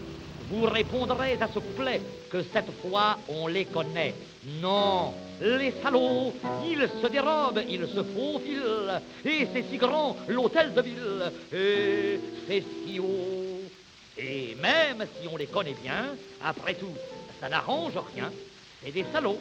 Vous 0.49 0.65
répondrez 0.65 1.37
à 1.41 1.47
ce 1.47 1.59
couplet 1.59 2.01
que 2.29 2.43
cette 2.43 2.71
fois 2.81 3.17
on 3.29 3.47
les 3.47 3.65
connaît. 3.65 4.13
Non, 4.61 5.13
les 5.41 5.73
salauds, 5.83 6.33
ils 6.63 6.87
se 7.01 7.07
dérobent, 7.07 7.63
ils 7.67 7.87
se 7.87 8.03
faufilent, 8.03 9.01
et 9.25 9.47
c'est 9.51 9.63
si 9.69 9.77
grand 9.77 10.15
l'hôtel 10.27 10.73
de 10.73 10.81
ville, 10.81 11.31
et 11.51 12.19
c'est 12.47 12.63
si 12.85 12.99
haut. 12.99 13.61
Et 14.17 14.55
même 14.61 15.05
si 15.19 15.27
on 15.27 15.35
les 15.35 15.47
connaît 15.47 15.75
bien, 15.81 16.15
après 16.43 16.75
tout, 16.75 16.93
ça 17.39 17.49
n'arrange 17.49 17.97
rien, 18.15 18.31
c'est 18.83 18.91
des 18.91 19.05
salauds. 19.11 19.39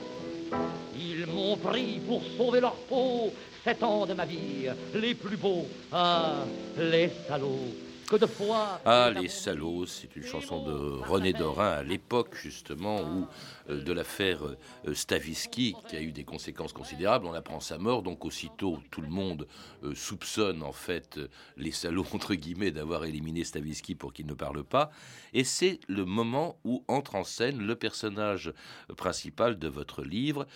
Ils 0.98 1.26
m'ont 1.26 1.56
pris 1.56 2.00
pour 2.06 2.22
sauver 2.36 2.60
leur 2.60 2.74
peau, 2.74 3.32
sept 3.64 3.82
ans 3.82 4.06
de 4.06 4.14
ma 4.14 4.24
vie, 4.24 4.68
les 4.94 5.14
plus 5.14 5.36
beaux. 5.36 5.66
Ah, 5.92 6.44
les 6.78 7.10
salauds. 7.28 7.74
Que 8.08 8.16
de 8.16 8.26
fois. 8.26 8.80
Ah, 8.84 9.10
les 9.10 9.28
salauds, 9.28 9.84
c'est 9.84 10.14
une 10.14 10.22
chanson 10.22 10.62
de 10.62 11.02
René 11.08 11.32
Dorin 11.32 11.70
à 11.70 11.82
l'époque, 11.82 12.36
justement, 12.40 13.00
où 13.00 13.26
de 13.68 13.92
l'affaire 13.92 14.44
euh, 14.44 14.94
Stavisky, 14.94 15.74
qui 15.88 15.96
a 15.96 16.00
eu 16.00 16.12
des 16.12 16.24
conséquences 16.24 16.72
considérables. 16.72 17.26
On 17.26 17.32
apprend 17.32 17.60
sa 17.60 17.78
mort, 17.78 18.02
donc 18.02 18.24
aussitôt 18.24 18.78
tout 18.90 19.00
le 19.00 19.08
monde 19.08 19.46
euh, 19.82 19.94
soupçonne 19.94 20.62
en 20.62 20.72
fait 20.72 21.20
les 21.56 21.72
salauds 21.72 22.06
entre 22.12 22.34
guillemets 22.34 22.70
d'avoir 22.70 23.04
éliminé 23.04 23.44
Stavisky 23.44 23.94
pour 23.94 24.12
qu'il 24.12 24.26
ne 24.26 24.34
parle 24.34 24.64
pas. 24.64 24.90
Et 25.32 25.44
c'est 25.44 25.80
le 25.88 26.04
moment 26.04 26.58
où 26.64 26.84
entre 26.88 27.14
en 27.14 27.24
scène 27.24 27.58
le 27.58 27.76
personnage 27.76 28.52
principal 28.96 29.58
de 29.58 29.68
votre 29.68 30.02
livre, 30.02 30.46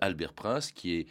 Albert 0.00 0.32
Prince, 0.32 0.72
qui 0.72 0.94
est 0.94 1.06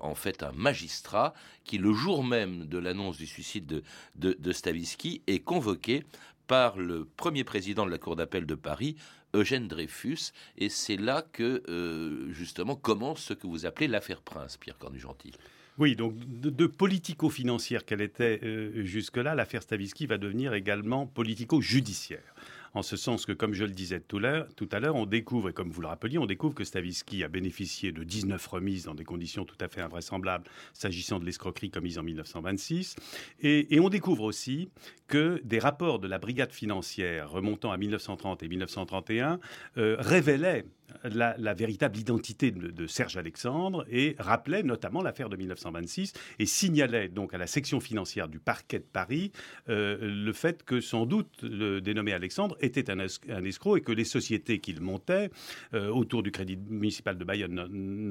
en 0.00 0.14
fait 0.14 0.42
un 0.42 0.52
magistrat 0.52 1.34
qui 1.64 1.78
le 1.78 1.92
jour 1.92 2.24
même 2.24 2.66
de 2.66 2.78
l'annonce 2.78 3.18
du 3.18 3.26
suicide 3.26 3.66
de, 3.66 3.82
de, 4.16 4.36
de 4.38 4.52
Stavisky 4.52 5.22
est 5.26 5.40
convoqué 5.40 6.04
par 6.50 6.76
le 6.78 7.04
premier 7.04 7.44
président 7.44 7.86
de 7.86 7.92
la 7.92 7.98
Cour 7.98 8.16
d'appel 8.16 8.44
de 8.44 8.56
Paris, 8.56 8.96
Eugène 9.34 9.68
Dreyfus, 9.68 10.32
et 10.58 10.68
c'est 10.68 10.96
là 10.96 11.24
que 11.32 11.62
euh, 11.68 12.32
justement 12.32 12.76
commence 12.76 13.22
ce 13.22 13.34
que 13.34 13.46
vous 13.46 13.66
appelez 13.66 13.88
l'affaire 13.88 14.22
Prince, 14.22 14.56
Pierre 14.56 14.78
Cornu-Gentil. 14.78 15.32
Oui, 15.78 15.96
donc 15.96 16.14
de, 16.18 16.66
politico-financière 16.66 17.84
qu'elle 17.84 18.02
était 18.02 18.40
euh, 18.42 18.84
jusque-là, 18.84 19.34
l'affaire 19.34 19.62
Stavisky 19.62 20.06
va 20.06 20.18
devenir 20.18 20.52
également 20.52 21.06
politico-judiciaire 21.06 22.34
en 22.74 22.82
ce 22.82 22.96
sens 22.96 23.26
que, 23.26 23.32
comme 23.32 23.52
je 23.52 23.64
le 23.64 23.70
disais 23.70 24.00
tout 24.00 24.18
à 24.20 24.80
l'heure, 24.80 24.96
on 24.96 25.06
découvre, 25.06 25.50
et 25.50 25.52
comme 25.52 25.70
vous 25.70 25.80
le 25.80 25.88
rappeliez, 25.88 26.18
on 26.18 26.26
découvre 26.26 26.54
que 26.54 26.64
Stavisky 26.64 27.24
a 27.24 27.28
bénéficié 27.28 27.92
de 27.92 28.04
19 28.04 28.44
remises 28.46 28.84
dans 28.84 28.94
des 28.94 29.04
conditions 29.04 29.44
tout 29.44 29.56
à 29.60 29.68
fait 29.68 29.80
invraisemblables 29.80 30.44
s'agissant 30.72 31.18
de 31.18 31.24
l'escroquerie 31.24 31.70
commise 31.70 31.98
en 31.98 32.02
1926. 32.02 32.96
Et, 33.42 33.78
on 33.80 33.88
découvre 33.88 34.24
aussi 34.24 34.68
que 35.08 35.40
des 35.42 35.58
rapports 35.58 35.98
de 35.98 36.06
la 36.06 36.18
brigade 36.18 36.52
financière 36.52 37.30
remontant 37.30 37.72
à 37.72 37.78
1930 37.78 38.42
et 38.42 38.48
1931 38.48 39.40
euh, 39.78 39.96
révélaient 39.98 40.66
la, 41.04 41.54
véritable 41.54 41.96
identité 41.98 42.50
de, 42.50 42.86
Serge 42.86 43.16
Alexandre 43.16 43.84
et 43.90 44.16
rappelait 44.18 44.62
notamment 44.62 45.02
l'affaire 45.02 45.28
de 45.28 45.36
1926 45.36 46.12
et 46.38 46.46
signalait 46.46 47.08
donc 47.08 47.34
à 47.34 47.38
la 47.38 47.46
section 47.46 47.80
financière 47.80 48.28
du 48.28 48.38
parquet 48.38 48.78
de 48.78 48.84
Paris 48.84 49.32
euh, 49.68 49.98
le 50.00 50.32
fait 50.32 50.62
que 50.62 50.80
sans 50.80 51.06
doute 51.06 51.42
le 51.42 51.80
dénommé 51.80 52.12
Alexandre 52.12 52.56
était 52.60 52.90
un, 52.90 52.98
escroc 52.98 53.76
et 53.78 53.80
que 53.80 53.92
les 53.92 54.04
sociétés 54.04 54.58
qu'il 54.58 54.80
montait 54.80 55.30
euh, 55.74 55.88
autour 55.88 56.22
du 56.22 56.30
crédit 56.30 56.56
municipal 56.56 57.16
de 57.16 57.24
Bayonne 57.24 57.66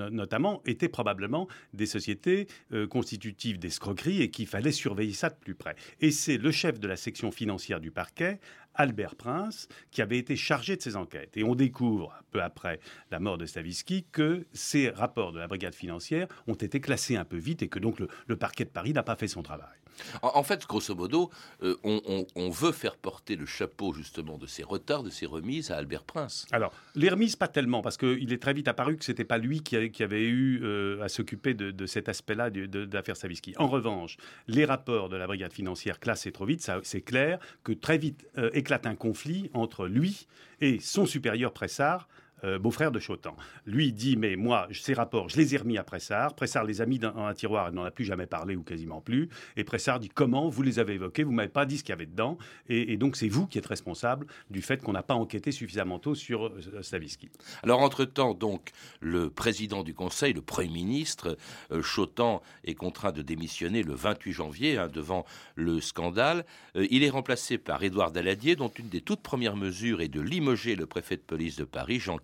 notamment 0.10 0.62
étaient 0.65 0.89
probablement 0.89 1.48
des 1.74 1.86
sociétés 1.86 2.48
euh, 2.74 2.88
constitutives 2.88 3.60
d'escroquerie 3.60 4.22
et 4.22 4.29
qu'il 4.29 4.48
fallait 4.48 4.72
surveiller 4.72 5.13
ça 5.13 5.29
de 5.29 5.36
plus 5.36 5.56
près. 5.56 5.75
Et 6.01 6.12
c'est 6.12 6.38
le 6.38 6.51
chef 6.51 6.79
de 6.79 6.88
la 6.88 6.96
section 6.96 7.32
financière 7.32 7.79
du 7.79 7.91
parquet 7.91 8.39
Albert 8.75 9.15
Prince, 9.15 9.68
qui 9.91 10.01
avait 10.01 10.18
été 10.18 10.36
chargé 10.36 10.77
de 10.77 10.82
ces 10.82 10.96
enquêtes. 10.96 11.36
Et 11.36 11.44
on 11.44 11.53
découvre, 11.56 12.13
peu 12.32 12.41
après 12.41 12.79
la 13.12 13.20
mort 13.20 13.38
de 13.38 13.46
Stavisky, 13.46 14.06
que 14.12 14.46
ces 14.53 14.89
rapports 14.89 15.32
de 15.32 15.39
la 15.39 15.48
brigade 15.48 15.75
financière 15.75 16.27
ont 16.48 16.53
été 16.53 16.79
classés 16.79 17.18
un 17.18 17.25
peu 17.25 17.38
vite 17.38 17.62
et 17.62 17.68
que 17.68 17.79
donc 17.79 18.00
le, 18.00 18.36
parquet 18.38 18.63
de 18.63 18.70
Paris 18.70 18.94
n'a 18.94 19.03
pas 19.03 19.15
fait 19.15 19.27
son 19.27 19.44
travail. 19.44 19.77
En, 20.22 20.44
fait, 20.44 20.65
grosso 20.68 20.96
modo, 20.96 21.29
euh, 21.63 21.75
on, 21.84 22.50
veut 22.50 22.72
faire 22.72 22.96
porter 22.96 23.36
le 23.36 23.46
chapeau 23.46 23.94
justement 23.94 24.38
de 24.38 24.48
ces 24.48 24.63
retards, 24.63 25.03
de 25.03 25.10
ces 25.10 25.25
remises 25.25 25.72
à 25.72 25.77
Albert 25.77 26.03
Prince. 26.03 26.46
Alors, 26.51 26.74
les 26.96 27.10
remises, 27.10 27.36
pas 27.36 27.48
tellement, 27.48 27.82
parce 27.82 27.98
qu'il 27.98 28.34
est 28.34 28.41
très 28.41 28.53
vite 28.53 28.68
apparu 28.68 28.98
que 28.98 29.06
ce 29.06 29.12
n'était 29.12 29.24
pas 29.24 29.38
lui 29.38 29.62
qui, 29.62 29.75
avait, 29.75 30.22
eu 30.22 30.62
euh, 30.63 31.01
à 31.03 31.10
s'occuper 31.10 31.53
de, 31.53 31.86
cet 31.86 32.10
aspect-là 32.10 32.50
de, 32.50 32.89
Stavisky. 33.13 33.53
En 33.58 33.68
revanche, 33.68 34.18
les 34.48 34.65
rapports 34.65 35.10
de 35.10 35.15
la 35.15 35.25
brigade 35.25 35.53
financière 35.53 36.00
classés 36.00 36.32
trop 36.32 36.46
vite, 36.46 36.70
c'est 36.84 37.01
clair 37.01 37.39
que 37.63 37.72
très 37.72 37.98
vite 37.98 38.25
euh, 38.38 38.50
éclate 38.53 38.86
un 38.86 38.96
conflit 38.96 39.50
entre 39.53 39.88
lui 39.88 40.27
et 40.62 40.79
son 40.79 41.06
supérieur 41.06 41.53
Pressard, 41.53 42.08
euh, 42.43 42.60
beau-frère 42.60 42.91
de 42.91 43.00
Chotan. 43.00 43.36
Lui 43.65 43.91
dit 43.91 44.15
Mais 44.17 44.36
moi, 44.36 44.67
ces 44.72 44.93
rapports, 44.93 45.29
je 45.29 45.38
les 45.38 45.55
ai 45.55 45.58
remis 45.58 45.77
à 45.77 45.84
Pressard. 45.84 46.36
Pressard 46.36 46.63
les 46.63 46.81
a 46.81 46.86
mis 46.86 47.00
dans 47.00 47.15
un 47.17 47.34
tiroir 47.34 47.69
et 47.69 47.72
n'en 47.72 47.84
a 47.84 47.91
plus 47.91 48.05
jamais 48.05 48.25
parlé 48.25 48.55
ou 48.55 48.63
quasiment 48.63 49.01
plus. 49.01 49.29
Et 49.58 49.63
Pressard 49.63 50.00
dit 50.00 50.10
Comment 50.10 50.50
vous 50.50 50.62
les 50.62 50.79
avez 50.79 50.93
évoqués? 50.93 51.24
Vous 51.24 51.31
m'avez 51.31 51.50
pas 51.50 51.65
dit 51.65 51.77
ce 51.77 51.84
qu'il 51.84 51.91
y 51.91 51.93
avait 51.93 52.05
dedans. 52.05 52.38
Et, 52.67 52.98
donc, 52.98 53.15
c'est 53.15 53.29
vous 53.29 53.48
qui 53.48 53.58
êtes 53.58 53.65
responsable 53.65 54.27
du 54.50 54.62
fait 54.62 54.81
qu'on 54.81 54.93
n'a 54.93 55.03
pas 55.03 55.13
enquêté 55.13 55.51
suffisamment 55.51 56.00
tôt 56.00 56.15
sur 56.15 56.48
euh, 56.48 56.81
Stavisky. 56.81 57.29
Alors, 57.63 57.81
entre-temps, 57.81 58.34
donc, 58.34 58.72
le 59.00 59.29
président 59.29 59.84
du 59.84 59.93
Conseil, 59.93 60.34
le 60.34 60.41
Premier 60.41 60.69
ministre, 60.69 61.38
euh, 61.72 61.81
Chotan, 61.81 62.41
est 62.63 62.75
contraint 62.75 63.12
de 63.12 63.22
démissionner 63.22 63.84
le 63.84 63.93
28 63.93 64.31
janvier 64.31 64.77
hein, 64.77 64.88
devant 64.88 65.25
le 65.55 65.81
scandale. 65.81 66.46
il 66.75 67.03
est 67.03 67.10
remplacé 67.10 67.58
par 67.58 67.84
Édouard 67.84 68.12
Daladier, 68.12 68.55
dont 68.55 68.69
une 68.69 68.89
des 68.89 69.01
toutes 69.01 69.22
premières 69.22 69.55
mesures 69.55 70.01
est 70.01 70.08
de 70.08 70.22
limoger 70.22 70.75
le 70.75 70.86
préfet 70.86 71.17
de 71.17 71.22
police 71.22 71.55
de 71.55 71.63
Paris, 71.63 72.00
Jean 72.00 72.17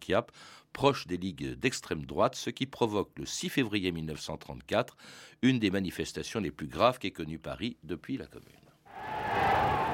Proche 0.73 1.07
des 1.07 1.17
ligues 1.17 1.57
d'extrême 1.57 2.05
droite, 2.05 2.35
ce 2.35 2.49
qui 2.49 2.65
provoque 2.65 3.11
le 3.17 3.25
6 3.25 3.49
février 3.49 3.91
1934 3.93 4.97
une 5.41 5.59
des 5.59 5.71
manifestations 5.71 6.41
les 6.41 6.51
plus 6.51 6.67
graves 6.67 6.99
qu'ait 6.99 7.11
connue 7.11 7.39
Paris 7.39 7.77
depuis 7.83 8.17
la 8.17 8.25
Commune. 8.25 8.51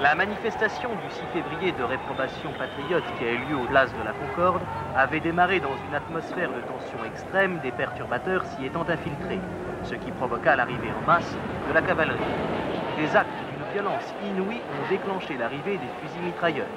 La 0.02 0.16
manifestation 0.16 0.90
du 0.90 1.14
6 1.14 1.22
février 1.32 1.72
de 1.74 1.84
réprobation 1.84 2.52
patriote 2.58 3.04
qui 3.20 3.26
a 3.26 3.34
eu 3.34 3.46
lieu 3.46 3.56
aux 3.56 3.68
places 3.68 3.94
de 3.94 4.04
la 4.04 4.14
Concorde 4.14 4.64
avait 4.96 5.20
démarré 5.20 5.60
dans 5.60 5.78
une 5.88 5.94
atmosphère 5.94 6.50
de 6.50 6.62
tension 6.62 7.06
extrême, 7.06 7.60
des 7.62 7.72
perturbateurs 7.72 8.44
s'y 8.46 8.66
étant 8.66 8.82
infiltrés, 8.90 9.40
ce 9.84 9.94
qui 9.94 10.10
provoqua 10.12 10.56
l'arrivée 10.56 10.92
en 10.92 11.06
masse 11.06 11.36
de 11.68 11.74
la 11.74 11.84
cavalerie. 11.84 12.18
Des 12.98 13.16
actes 13.16 13.30
d'une 13.30 13.74
violence 13.74 14.04
inouïe 14.26 14.58
ont 14.58 14.90
déclenché 14.90 15.38
l'arrivée 15.38 15.78
des 15.78 15.92
fusils 16.02 16.24
mitrailleurs. 16.24 16.74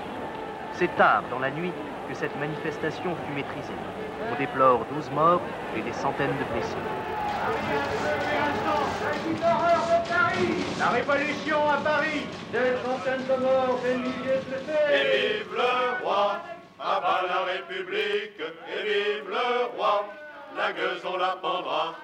C'est 0.75 0.95
tard 0.97 1.23
dans 1.31 1.39
la 1.39 1.51
nuit 1.51 1.73
que 2.09 2.15
cette 2.15 2.37
manifestation 2.39 3.15
fut 3.17 3.33
maîtrisée. 3.35 3.79
On 4.31 4.39
déplore 4.39 4.85
12 4.93 5.11
morts 5.11 5.41
et 5.77 5.83
des 5.83 5.93
centaines 5.93 6.37
de 6.39 6.45
blessés. 6.53 6.77
La 10.79 10.89
révolution 10.89 11.71
à 11.71 11.77
Paris. 11.79 12.27
Des 12.53 12.77
centaines 12.85 13.27
de 13.27 13.43
morts, 13.43 13.81
des 13.83 13.95
milliers 13.95 14.41
de 14.41 14.51
blessés. 14.51 14.81
Et 14.93 15.39
vive 15.39 15.53
le 15.55 16.05
roi 16.05 16.37
À 16.81 17.01
bas 17.01 17.23
la 17.29 17.53
République. 17.53 18.41
Et 18.41 18.83
vive 18.83 19.29
le 19.29 19.77
roi 19.77 20.07
La 20.57 20.73
gueuse 20.73 21.03
on 21.05 21.17
la 21.17 21.37
pendra. 21.41 21.95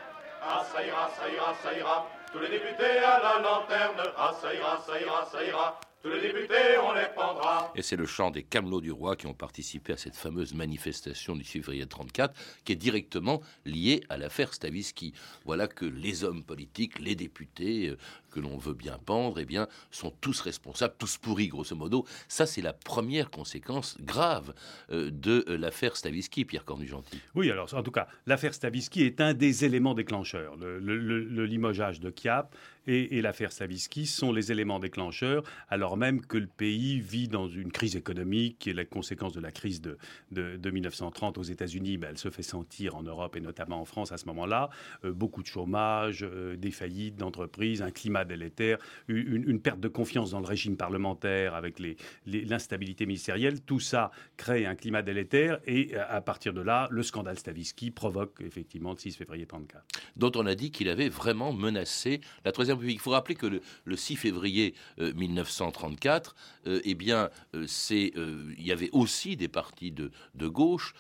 Ah 0.43 0.65
ça 0.73 0.83
ira, 0.83 1.11
ça 1.19 1.29
ira, 1.29 1.55
ça 1.63 1.79
ira. 1.79 2.07
Tous 2.33 2.39
les 2.39 2.49
députés 2.49 2.99
à 2.99 3.19
la 3.19 3.43
lanterne. 3.43 4.13
Ah 4.17 4.33
ça 4.41 4.55
ira, 4.55 4.79
ça 4.87 5.01
ira, 5.01 5.27
ça 5.31 5.45
ira 5.45 5.81
tous 6.03 6.09
les 6.09 6.21
députés, 6.21 6.79
on 6.83 6.95
les 6.95 7.07
pendra. 7.15 7.73
Et 7.75 7.83
c'est 7.83 7.97
le 7.97 8.07
chant 8.07 8.31
des 8.31 8.43
camelots 8.43 8.81
du 8.81 8.91
roi 8.91 9.17
qui 9.17 9.27
ont 9.27 9.35
participé 9.35 9.93
à 9.93 9.97
cette 9.97 10.17
fameuse 10.17 10.55
manifestation 10.55 11.37
du 11.37 11.45
6 11.45 11.63
février 11.63 11.87
34, 11.87 12.35
qui 12.65 12.73
est 12.73 12.77
directement 12.77 13.43
liée 13.67 14.03
à 14.09 14.17
l'affaire 14.17 14.55
Stavisky. 14.55 15.13
Voilà 15.45 15.67
que 15.67 15.85
les 15.85 16.25
hommes 16.25 16.43
politiques, 16.43 16.99
les 16.99 17.15
députés, 17.15 17.89
euh, 17.89 17.97
que 18.31 18.41
l'on 18.41 18.57
veut 18.57 18.75
bien 18.75 18.99
pendre, 19.05 19.39
eh 19.39 19.45
bien, 19.45 19.69
sont 19.91 20.13
tous 20.21 20.41
responsables, 20.41 20.95
tous 20.99 21.19
pourris, 21.19 21.49
grosso 21.49 21.77
modo. 21.77 22.07
Ça, 22.29 22.47
c'est 22.47 22.63
la 22.63 22.73
première 22.73 23.31
conséquence 23.31 23.97
grave 24.01 24.55
euh, 24.91 25.11
de 25.11 25.45
euh, 25.49 25.57
l'affaire 25.57 25.97
Stavisky, 25.97 26.45
Pierre 26.45 26.65
Cornu-Gentil. 26.65 27.21
Oui, 27.35 27.51
alors, 27.51 27.73
en 27.75 27.83
tout 27.83 27.91
cas, 27.91 28.09
l'affaire 28.27 28.55
Stavisky 28.55 29.03
est 29.03 29.21
un 29.21 29.35
des 29.35 29.65
éléments 29.65 29.95
déclencheurs. 29.95 30.57
Le, 30.57 30.79
le 30.79 31.47
limogeage 31.47 32.01
de 32.01 32.11
Kiap 32.11 32.55
et, 32.87 33.21
l'affaire 33.23 33.53
Stavisky 33.53 34.07
sont 34.07 34.33
les 34.33 34.53
éléments 34.53 34.79
déclencheurs, 34.79 35.43
alors 35.69 35.97
même 35.97 36.25
que 36.25 36.39
le 36.39 36.47
pays 36.47 37.01
vit 37.01 37.29
dans 37.29 37.47
une 37.47 37.71
crise 37.71 37.97
économique 37.97 38.59
qui 38.59 38.73
la 38.73 38.85
conséquence 38.85 39.33
de 39.33 39.41
la 39.41 39.51
crise 39.51 39.81
de, 39.81 39.99
de, 40.31 40.71
1930 40.71 41.39
aux 41.39 41.43
États-Unis. 41.43 41.99
Ben, 41.99 42.09
elle 42.11 42.19
se 42.19 42.31
fait 42.31 42.43
sentir 42.43 42.95
en 42.95 43.03
Europe 43.03 43.37
et 43.37 43.41
notamment 43.41 43.81
en 43.81 43.85
France 43.85 44.13
à 44.13 44.17
ce 44.17 44.27
moment-là. 44.27 44.71
Euh, 45.05 45.13
beaucoup 45.13 45.43
de 45.43 45.47
chômage, 45.47 46.27
des 46.57 46.71
faillites 46.71 47.17
d'entreprises, 47.17 47.83
un 47.83 47.91
climat 47.91 48.20
délétère, 48.25 48.79
une, 49.09 49.61
perte 49.61 49.81
de 49.81 49.89
confiance 49.89 50.31
dans 50.31 50.41
le 50.41 50.47
régime 50.47 50.77
parlementaire 50.77 51.55
avec 51.55 51.81
l'instabilité 52.27 53.07
ministérielle, 53.07 53.61
tout 53.61 53.81
ça 53.81 54.11
crée 54.37 54.67
un 54.67 54.75
climat 54.75 55.03
délétère 55.03 55.61
et 55.67 55.95
euh, 55.95 56.05
à 56.09 56.21
partir 56.21 56.53
de 56.53 56.61
là, 56.61 56.89
le 56.91 57.03
scandale 57.03 57.39
Stavisky 57.39 57.91
provoque 57.91 58.41
effectivement 58.41 58.93
le 58.93 58.99
6 58.99 59.17
février 59.17 59.47
34. 59.47 59.85
Dont 60.17 60.33
on 60.35 60.47
a 60.47 60.55
dit 60.55 60.71
qu'il 60.71 60.89
avait 60.89 61.09
vraiment 61.09 61.53
menacé 61.53 62.21
la 62.45 62.53
Troisième 62.53 62.77
République. 62.77 62.99
Il 62.99 63.03
faut 63.03 63.11
rappeler 63.11 63.35
que 63.35 63.47
le, 63.85 63.97
6 63.97 64.17
février 64.17 64.75
1934, 64.99 66.35
euh, 66.67 66.71
euh, 66.71 66.81
eh 66.85 66.95
bien, 66.95 67.31
c'est, 67.67 68.13
il 68.17 68.67
y 68.67 68.73
avait 68.73 68.91
aussi 68.93 69.37
des 69.37 69.49
partis 69.49 69.93
de, 69.93 70.11
de 70.35 70.49
gauche 70.49 70.95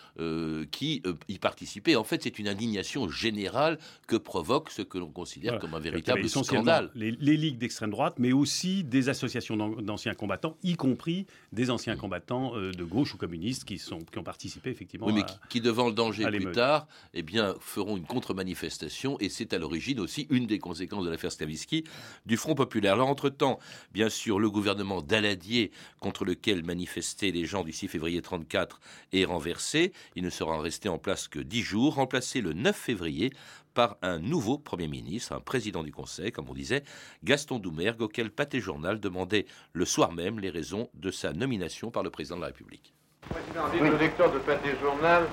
qui 0.70 1.02
y 1.28 1.38
participaient. 1.38 1.96
En 1.96 2.04
fait, 2.04 2.22
c'est 2.22 2.38
une 2.38 2.48
indignation 2.48 3.08
générale 3.08 3.78
que 4.06 4.16
provoque 4.16 4.70
ce 4.70 4.82
que 4.82 4.98
l'on 4.98 5.10
considère 5.10 5.58
comme 5.58 5.74
un 5.74 5.80
véritable 5.80 6.28
scandale 6.28 6.90
les 6.94 7.09
ligues 7.10 7.58
d'extrême 7.58 7.90
droite, 7.90 8.14
mais 8.18 8.32
aussi 8.32 8.84
des 8.84 9.08
associations 9.08 9.56
d'anciens 9.80 10.14
combattants, 10.14 10.56
y 10.62 10.74
compris 10.74 11.26
des 11.52 11.70
anciens 11.70 11.96
combattants 11.96 12.56
euh, 12.56 12.72
de 12.72 12.84
gauche 12.84 13.14
ou 13.14 13.16
communistes 13.16 13.64
qui, 13.64 13.78
sont, 13.78 13.99
qui 13.99 14.18
ont 14.18 14.23
participé 14.23 14.70
effectivement. 14.70 15.06
Oui, 15.06 15.14
mais 15.14 15.23
qui, 15.49 15.60
devant 15.60 15.86
le 15.86 15.92
danger 15.92 16.25
plus 16.26 16.52
tard, 16.52 16.86
eh 17.14 17.23
bien, 17.23 17.54
feront 17.60 17.96
une 17.96 18.04
contre-manifestation, 18.04 19.18
et 19.20 19.28
c'est 19.28 19.52
à 19.52 19.58
l'origine 19.58 20.00
aussi 20.00 20.26
une 20.30 20.46
des 20.46 20.58
conséquences 20.58 21.04
de 21.04 21.10
l'affaire 21.10 21.32
Stavisky 21.32 21.84
du 22.26 22.36
Front 22.36 22.54
populaire. 22.54 22.94
Alors, 22.94 23.08
entre-temps, 23.08 23.58
bien 23.92 24.08
sûr, 24.08 24.38
le 24.38 24.50
gouvernement 24.50 25.02
d'Aladier, 25.02 25.70
contre 25.99 26.25
lequel 26.25 26.64
manifestaient 26.64 27.30
les 27.30 27.46
gens 27.46 27.64
du 27.64 27.73
6 27.73 27.88
février 27.88 28.23
34, 28.23 28.80
est 29.12 29.25
renversé. 29.25 29.92
Il 30.16 30.25
ne 30.25 30.30
sera 30.30 30.60
resté 30.60 30.88
en 30.88 30.99
place 30.99 31.28
que 31.28 31.38
dix 31.38 31.62
jours, 31.62 31.94
remplacé 31.94 32.40
le 32.40 32.52
9 32.52 32.76
février 32.76 33.32
par 33.80 33.97
un 34.02 34.19
nouveau 34.19 34.58
Premier 34.58 34.88
ministre, 34.88 35.32
un 35.32 35.40
président 35.40 35.82
du 35.82 35.90
Conseil, 35.90 36.32
comme 36.32 36.45
on 36.50 36.52
disait, 36.52 36.84
Gaston 37.25 37.58
Doumergue, 37.58 38.02
auquel 38.02 38.30
Pathé 38.30 38.60
Journal 38.60 39.00
demandait 39.00 39.47
le 39.73 39.86
soir 39.86 40.12
même 40.12 40.38
les 40.38 40.50
raisons 40.50 40.90
de 40.93 41.10
sa 41.10 41.32
nomination 41.32 41.90
par 41.90 42.02
le 42.02 42.10
président 42.10 42.36
de 42.36 42.43
la 42.43 42.49
République. 42.49 42.93
Président, 43.23 43.71
dites 43.73 43.80
le 43.80 43.97
lecteur 43.97 44.30
de 44.32 44.38
Pathé 44.40 44.73
Journal 44.82 45.25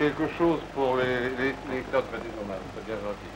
quelque 0.00 0.26
chose 0.36 0.58
pour 0.74 0.96
les, 0.96 1.30
lecteurs 1.72 2.02
de 2.02 2.08
Pathé 2.08 2.28
Journal, 2.36 2.58
c'est 2.74 2.86
bien 2.86 2.96
gentil. 2.96 3.30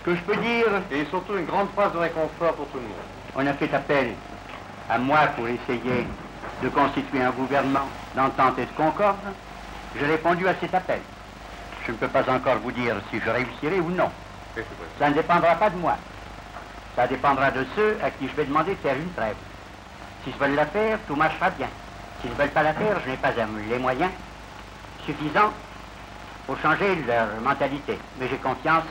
Ce 0.00 0.04
que 0.04 0.16
je 0.16 0.22
peux 0.22 0.36
dire... 0.42 0.66
Et 0.90 1.04
surtout 1.04 1.38
une 1.38 1.46
grande 1.46 1.68
phrase 1.68 1.92
de 1.92 1.98
réconfort 1.98 2.54
pour 2.54 2.66
tout 2.70 2.78
le 2.78 2.82
monde. 2.82 3.36
On 3.36 3.46
a 3.46 3.52
fait 3.52 3.72
appel 3.72 4.14
à 4.90 4.98
moi 4.98 5.28
pour 5.36 5.46
essayer 5.46 6.06
de 6.60 6.68
constituer 6.70 7.22
un 7.22 7.30
gouvernement 7.30 7.88
d'entente 8.16 8.58
et 8.58 8.66
de 8.66 8.76
concorde. 8.76 9.16
J'ai 9.96 10.06
répondu 10.06 10.48
à 10.48 10.56
cet 10.56 10.74
appel. 10.74 10.98
Je 11.88 11.92
ne 11.94 11.96
peux 11.96 12.08
pas 12.08 12.30
encore 12.30 12.58
vous 12.58 12.70
dire 12.70 12.96
si 13.10 13.18
je 13.18 13.30
réussirai 13.30 13.80
ou 13.80 13.88
non. 13.88 14.10
Ça 14.98 15.08
ne 15.08 15.14
dépendra 15.14 15.54
pas 15.54 15.70
de 15.70 15.76
moi. 15.78 15.96
Ça 16.94 17.06
dépendra 17.06 17.50
de 17.50 17.64
ceux 17.74 17.96
à 18.02 18.10
qui 18.10 18.28
je 18.28 18.34
vais 18.34 18.44
demander 18.44 18.72
de 18.72 18.80
faire 18.80 18.94
une 18.94 19.10
trêve. 19.12 19.36
S'ils 20.22 20.34
veulent 20.34 20.54
la 20.54 20.66
faire, 20.66 20.98
tout 21.06 21.16
marchera 21.16 21.48
bien. 21.48 21.68
S'ils 22.20 22.30
ne 22.30 22.34
veulent 22.34 22.50
pas 22.50 22.62
la 22.62 22.74
faire, 22.74 23.00
je 23.02 23.10
n'ai 23.10 23.16
pas 23.16 23.32
les 23.32 23.78
moyens 23.78 24.10
suffisants 25.06 25.50
pour 26.46 26.58
changer 26.58 26.94
leur 27.06 27.40
mentalité. 27.40 27.96
Mais 28.20 28.28
j'ai 28.28 28.36
confiance, 28.36 28.84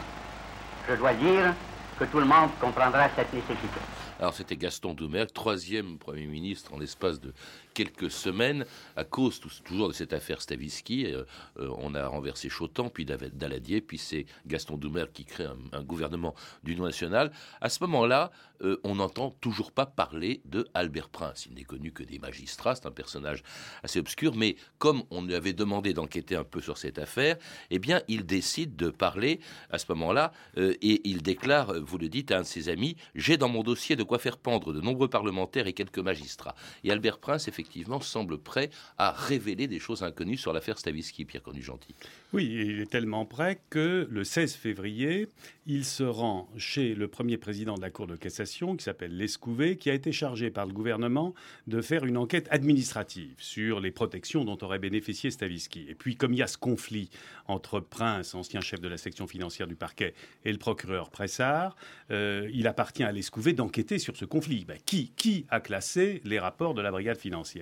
je 0.89 0.95
dois 0.95 1.13
dire, 1.13 1.53
que 1.99 2.05
tout 2.05 2.19
le 2.19 2.25
monde 2.25 2.49
comprendra 2.59 3.09
cette 3.15 3.31
nécessité. 3.31 3.79
Alors 4.19 4.33
c'était 4.33 4.55
Gaston 4.55 4.95
Doumergue, 4.95 5.31
troisième 5.31 5.99
Premier 5.99 6.25
ministre 6.25 6.73
en 6.73 6.79
l'espace 6.79 7.19
de 7.19 7.31
quelques 7.77 8.09
semaines, 8.09 8.65
à 8.95 9.03
cause 9.03 9.39
toujours 9.63 9.87
de 9.87 9.93
cette 9.93 10.11
affaire 10.11 10.41
Stavisky. 10.41 11.05
Euh, 11.05 11.25
euh, 11.59 11.69
on 11.77 11.93
a 11.93 12.07
renversé 12.07 12.49
Chotan, 12.49 12.89
puis 12.89 13.05
Daladier, 13.05 13.81
puis 13.81 13.99
c'est 13.99 14.25
Gaston 14.47 14.77
Doumergue 14.77 15.11
qui 15.11 15.25
crée 15.25 15.45
un, 15.71 15.83
gouvernement 15.83 16.33
d'union 16.63 16.85
nationale. 16.85 17.31
À 17.61 17.69
ce 17.69 17.83
moment-là, 17.83 18.31
euh, 18.63 18.81
on 18.83 18.95
n'entend 18.95 19.29
toujours 19.29 19.71
pas 19.71 19.85
parler 19.85 20.41
de 20.45 20.67
Albert 20.73 21.09
Prince. 21.09 21.45
Il 21.45 21.53
n'est 21.53 21.65
connu 21.65 21.91
que 21.91 22.01
des 22.01 22.17
magistrats, 22.17 22.73
c'est 22.73 22.87
un 22.87 22.91
personnage 22.91 23.43
assez 23.83 23.99
obscur, 23.99 24.35
mais 24.35 24.55
comme 24.79 25.03
on 25.11 25.21
lui 25.21 25.35
avait 25.35 25.53
demandé 25.53 25.93
d'enquêter 25.93 26.35
un 26.35 26.43
peu 26.43 26.61
sur 26.61 26.79
cette 26.79 26.97
affaire, 26.97 27.37
eh 27.69 27.77
bien, 27.77 28.01
il 28.07 28.25
décide 28.25 28.75
de 28.75 28.89
parler 28.89 29.39
à 29.69 29.77
ce 29.77 29.85
moment-là 29.89 30.31
et 30.55 31.07
il 31.07 31.21
déclare, 31.21 31.79
vous 31.79 31.99
le 31.99 32.09
dites, 32.09 32.31
à 32.31 32.39
un 32.39 32.41
de 32.41 32.47
ses 32.47 32.69
amis, 32.69 32.97
j'ai 33.13 33.37
dans 33.37 33.49
mon 33.49 33.61
dossier 33.61 33.95
de 33.95 34.01
quoi 34.01 34.17
faire 34.17 34.37
pendre 34.37 34.73
de 34.73 34.81
nombreux 34.81 35.09
parlementaires 35.09 35.67
et 35.67 35.73
quelques 35.73 35.99
magistrats. 35.99 36.55
Et 36.83 36.91
Albert 36.91 37.19
Prince, 37.19 37.47
effectivement, 37.47 37.66
effectivement, 37.67 38.01
semble 38.01 38.37
prêt 38.37 38.69
à 38.97 39.11
révéler 39.11 39.67
des 39.67 39.79
choses 39.79 40.03
inconnues 40.03 40.37
sur 40.37 40.53
l'affaire 40.53 40.77
Stavisky, 40.79 41.25
Pierre 41.25 41.43
Connu-Gentil. 41.43 41.95
Oui, 42.33 42.45
il 42.45 42.81
est 42.81 42.89
tellement 42.89 43.25
prêt 43.25 43.61
que 43.69 44.07
le 44.09 44.23
16 44.23 44.55
février, 44.55 45.27
il 45.65 45.85
se 45.85 46.03
rend 46.03 46.49
chez 46.57 46.95
le 46.95 47.07
premier 47.07 47.37
président 47.37 47.75
de 47.75 47.81
la 47.81 47.89
Cour 47.89 48.07
de 48.07 48.15
cassation, 48.15 48.75
qui 48.75 48.83
s'appelle 48.83 49.15
Lescouvé, 49.15 49.77
qui 49.77 49.89
a 49.89 49.93
été 49.93 50.11
chargé 50.11 50.49
par 50.49 50.65
le 50.65 50.73
gouvernement 50.73 51.33
de 51.67 51.81
faire 51.81 52.05
une 52.05 52.17
enquête 52.17 52.47
administrative 52.51 53.35
sur 53.37 53.79
les 53.79 53.91
protections 53.91 54.45
dont 54.45 54.57
aurait 54.61 54.79
bénéficié 54.79 55.31
Stavisky. 55.31 55.85
Et 55.89 55.95
puis, 55.95 56.15
comme 56.15 56.33
il 56.33 56.39
y 56.39 56.43
a 56.43 56.47
ce 56.47 56.57
conflit 56.57 57.09
entre 57.47 57.79
Prince, 57.79 58.35
ancien 58.35 58.61
chef 58.61 58.81
de 58.81 58.87
la 58.87 58.97
section 58.97 59.27
financière 59.27 59.67
du 59.67 59.75
parquet, 59.75 60.13
et 60.43 60.51
le 60.51 60.57
procureur 60.57 61.09
Pressard, 61.09 61.75
euh, 62.11 62.49
il 62.53 62.67
appartient 62.67 63.03
à 63.03 63.11
Lescouvé 63.11 63.53
d'enquêter 63.53 63.77
enquêter 63.77 63.99
sur 63.99 64.15
ce 64.17 64.25
conflit. 64.25 64.65
Ben, 64.65 64.77
qui, 64.85 65.11
qui 65.15 65.45
a 65.49 65.59
classé 65.59 66.21
les 66.25 66.39
rapports 66.39 66.73
de 66.73 66.81
la 66.81 66.89
brigade 66.89 67.17
financière? 67.17 67.56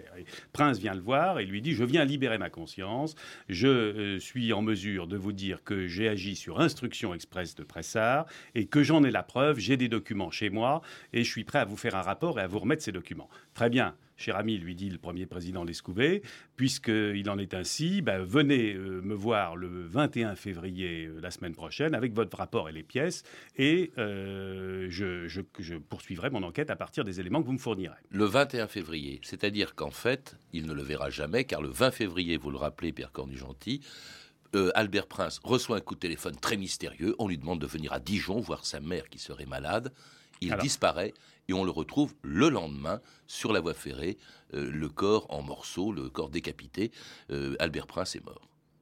Prince 0.53 0.79
vient 0.79 0.93
le 0.93 1.01
voir 1.01 1.39
et 1.39 1.45
lui 1.45 1.61
dit 1.61 1.73
Je 1.73 1.83
viens 1.83 2.05
libérer 2.05 2.37
ma 2.37 2.49
conscience. 2.49 3.15
Je 3.49 3.67
euh, 3.67 4.19
suis 4.19 4.53
en 4.53 4.61
mesure 4.61 5.07
de 5.07 5.17
vous 5.17 5.33
dire 5.33 5.63
que 5.63 5.87
j'ai 5.87 6.07
agi 6.07 6.35
sur 6.35 6.59
instruction 6.59 7.13
express 7.13 7.55
de 7.55 7.63
Pressard 7.63 8.25
et 8.53 8.65
que 8.65 8.83
j'en 8.83 9.03
ai 9.03 9.11
la 9.11 9.23
preuve. 9.23 9.59
J'ai 9.59 9.77
des 9.77 9.89
documents 9.89 10.31
chez 10.31 10.49
moi 10.49 10.81
et 11.13 11.23
je 11.23 11.29
suis 11.29 11.43
prêt 11.43 11.59
à 11.59 11.65
vous 11.65 11.77
faire 11.77 11.95
un 11.95 12.01
rapport 12.01 12.39
et 12.39 12.43
à 12.43 12.47
vous 12.47 12.59
remettre 12.59 12.83
ces 12.83 12.91
documents. 12.91 13.29
Très 13.53 13.69
bien. 13.69 13.95
Cher 14.17 14.37
ami, 14.37 14.57
lui 14.57 14.75
dit 14.75 14.89
le 14.89 14.97
premier 14.97 15.25
président 15.25 15.65
Lescouvet, 15.65 16.21
puisqu'il 16.55 17.29
en 17.29 17.37
est 17.37 17.53
ainsi, 17.53 18.01
ben, 18.01 18.23
venez 18.23 18.73
euh, 18.73 19.01
me 19.01 19.13
voir 19.13 19.57
le 19.57 19.85
21 19.87 20.35
février, 20.35 21.05
euh, 21.05 21.19
la 21.21 21.31
semaine 21.31 21.53
prochaine, 21.53 21.93
avec 21.93 22.13
votre 22.13 22.37
rapport 22.37 22.69
et 22.69 22.71
les 22.71 22.83
pièces, 22.83 23.23
et 23.57 23.91
euh, 23.97 24.87
je, 24.89 25.27
je, 25.27 25.75
poursuivrai 25.75 26.29
mon 26.29 26.43
enquête 26.43 26.69
à 26.69 26.77
partir 26.77 27.03
des 27.03 27.19
éléments 27.19 27.41
que 27.41 27.47
vous 27.47 27.53
me 27.53 27.57
fournirez. 27.57 27.97
Le 28.09 28.23
21 28.23 28.67
février, 28.67 29.19
c'est-à-dire 29.21 29.75
qu'en 29.75 29.91
fait, 29.91 30.37
il 30.53 30.65
ne 30.65 30.73
le 30.73 30.81
verra 30.81 31.09
jamais, 31.09 31.43
car 31.43 31.61
le 31.61 31.69
20 31.69 31.91
février, 31.91 32.37
vous 32.37 32.51
le 32.51 32.57
rappelez, 32.57 32.93
Pierre 32.93 33.11
Cornu-Gentil, 33.11 33.81
Albert 34.73 35.07
Prince 35.07 35.41
reçoit 35.43 35.75
un 35.75 35.81
coup 35.81 35.95
de 35.95 35.99
téléphone 35.99 36.37
très 36.37 36.55
mystérieux. 36.55 37.13
On 37.19 37.27
lui 37.27 37.37
demande 37.37 37.59
de 37.59 37.65
venir 37.65 37.91
à 37.91 37.99
Dijon 37.99 38.39
voir 38.39 38.65
sa 38.65 38.79
mère 38.79 39.09
qui 39.09 39.19
serait 39.19 39.45
malade. 39.45 39.91
Il 40.41 40.55
disparaît 40.57 41.13
et 41.47 41.53
on 41.53 41.63
le 41.63 41.71
retrouve 41.71 42.13
le 42.23 42.49
lendemain 42.49 43.01
sur 43.27 43.53
la 43.53 43.59
voie 43.59 43.73
ferrée, 43.73 44.17
euh, 44.53 44.69
le 44.71 44.89
corps 44.89 45.27
en 45.29 45.41
morceaux, 45.41 45.91
le 45.91 46.09
corps 46.09 46.29
décapité. 46.29 46.91
Euh, 47.29 47.55
Albert 47.59 47.87
Prince 47.87 48.15
est 48.15 48.25
mort. 48.25 48.41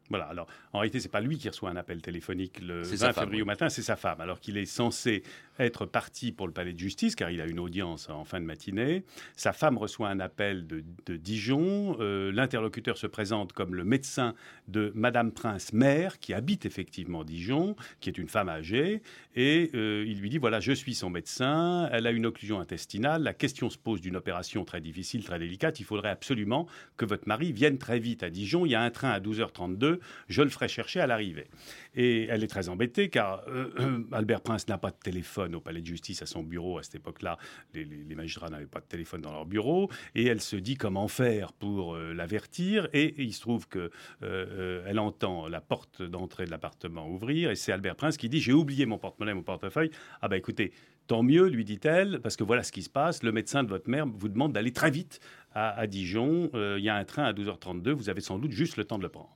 Voilà, 0.10 0.26
alors 0.26 0.48
en 0.74 0.80
réalité, 0.80 1.00
c'est 1.00 1.10
pas 1.10 1.22
lui 1.22 1.38
qui 1.38 1.48
reçoit 1.50 1.70
un 1.70 1.76
appel 1.76 2.02
téléphonique 2.02 2.60
le 2.62 2.84
20 2.84 3.14
février 3.14 3.42
au 3.42 3.46
matin, 3.46 3.70
c'est 3.70 3.82
sa 3.82 3.96
femme, 3.96 4.22
alors 4.22 4.40
qu'il 4.40 4.58
est 4.58 4.66
censé 4.66 5.24
être 5.60 5.86
parti 5.86 6.32
pour 6.32 6.48
le 6.48 6.54
palais 6.54 6.74
de 6.74 6.80
justice, 6.80 7.16
car 7.16 7.30
il 7.30 7.42
a 7.42 7.46
une 7.46 7.60
audience 7.60 8.10
en 8.10 8.26
fin 8.26 8.40
de 8.40 8.46
matinée. 8.46 9.04
Sa 9.36 9.54
femme 9.54 9.78
reçoit 9.78 10.10
un 10.10 10.20
appel 10.20 10.66
de, 10.68 10.84
Dijon. 11.16 11.98
Euh, 12.00 12.32
l'interlocuteur 12.32 12.98
se 12.98 13.08
présente 13.08 13.54
comme 13.54 13.76
le 13.76 13.84
médecin 13.84 14.34
de 14.68 14.92
Madame 14.96 15.32
Prince, 15.32 15.74
mère, 15.74 16.20
qui 16.20 16.34
habite 16.34 16.66
effectivement 16.66 17.24
Dijon, 17.24 17.76
qui 18.00 18.10
est 18.10 18.18
une 18.18 18.28
femme 18.28 18.50
âgée. 18.50 19.02
Et 19.36 19.70
euh, 19.76 20.04
il 20.08 20.20
lui 20.20 20.30
dit 20.30 20.38
voilà, 20.38 20.60
je 20.60 20.72
suis 20.72 20.96
son 20.96 21.10
médecin, 21.10 21.90
elle 21.92 22.08
a 22.08 22.12
une 22.12 22.26
occlusion 22.26 22.60
intestinale. 22.60 23.24
La 23.24 23.34
question 23.34 23.70
se 23.70 23.78
pose 23.78 24.02
d'une 24.02 24.16
opération 24.16 24.66
très 24.66 24.82
difficile, 24.82 25.24
très 25.24 25.40
délicate. 25.40 25.80
Il 25.80 25.86
faudrait 25.86 26.10
absolument 26.10 26.68
que 26.98 27.06
votre 27.06 27.28
mari 27.28 27.52
vienne 27.52 27.78
très 27.78 28.00
vite 28.00 28.24
à 28.24 28.30
Dijon. 28.30 28.66
Il 28.66 28.72
y 28.72 28.76
a 28.76 28.82
un 28.82 28.92
train 28.92 29.10
à 29.10 29.20
12h32. 29.20 30.00
Je 30.28 30.42
le 30.42 30.50
ferai 30.50 30.68
chercher 30.68 31.00
à 31.00 31.08
l'arrivée. 31.08 31.48
Et 31.96 32.26
elle 32.26 32.44
est 32.44 32.48
très 32.48 32.70
embêtée 32.70 33.10
car 33.10 33.44
euh, 33.48 34.04
Albert 34.12 34.42
Prince 34.42 34.68
n'a 34.68 34.78
pas 34.78 34.90
de 34.90 34.98
téléphone 35.04 35.43
au 35.54 35.62
palais 35.62 35.82
de 35.82 35.86
justice 35.86 36.22
à 36.22 36.26
son 36.26 36.44
bureau. 36.44 36.78
À 36.78 36.84
cette 36.84 36.96
époque-là, 36.96 37.38
les, 37.74 37.86
magistrats 38.16 38.50
n'avaient 38.50 38.66
pas 38.66 38.80
de 38.80 38.86
téléphone 38.86 39.22
dans 39.22 39.32
leur 39.32 39.46
bureau. 39.46 39.90
Et 40.16 40.26
elle 40.26 40.42
se 40.42 40.56
dit 40.56 40.76
comment 40.76 41.08
faire 41.08 41.54
pour 41.54 41.96
euh, 41.96 42.14
l'avertir. 42.14 42.88
Et, 42.94 43.16
il 43.18 43.34
se 43.34 43.42
trouve 43.42 43.68
que 43.68 43.92
euh, 44.22 44.84
elle 44.88 45.00
entend 45.00 45.48
la 45.48 45.62
porte 45.62 46.02
d'entrée 46.02 46.46
de 46.46 46.52
l'appartement 46.52 47.10
ouvrir. 47.10 47.52
Et 47.52 47.56
c'est 47.56 47.72
Albert 47.72 47.96
Prince 47.96 48.18
qui 48.18 48.30
dit 48.30 48.40
J'ai 48.40 48.54
oublié 48.54 48.86
mon 48.86 48.98
porte-monnaie, 48.98 49.34
mon 49.34 49.44
portefeuille. 49.44 49.92
Ah 50.22 50.28
ben 50.28 50.38
écoutez, 50.38 50.72
Tant 51.08 51.22
mieux, 51.22 51.48
lui 51.48 51.66
dit-elle, 51.66 52.22
parce 52.22 52.38
que 52.38 52.46
voilà 52.46 52.64
ce 52.64 52.72
qui 52.72 52.82
se 52.82 52.90
passe. 52.90 53.24
Le 53.24 53.34
médecin 53.34 53.64
de 53.64 53.68
votre 53.68 53.90
mère 53.90 54.06
vous 54.08 54.30
demande 54.30 54.54
d'aller 54.54 54.72
très 54.72 54.90
vite 54.90 55.20
à, 55.54 55.86
Dijon. 55.86 56.50
Il 56.54 56.82
y 56.82 56.88
a 56.88 56.96
un 56.96 57.04
train 57.04 57.26
à 57.26 57.34
12h32. 57.34 57.90
Vous 57.90 58.10
avez 58.10 58.22
sans 58.22 58.40
doute 58.40 58.52
juste 58.52 58.78
le 58.78 58.86
temps 58.86 58.98
de 58.98 59.04
le 59.04 59.10
prendre. 59.10 59.36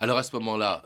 Alors 0.00 0.18
à 0.18 0.22
ce 0.22 0.34
moment-là, 0.36 0.82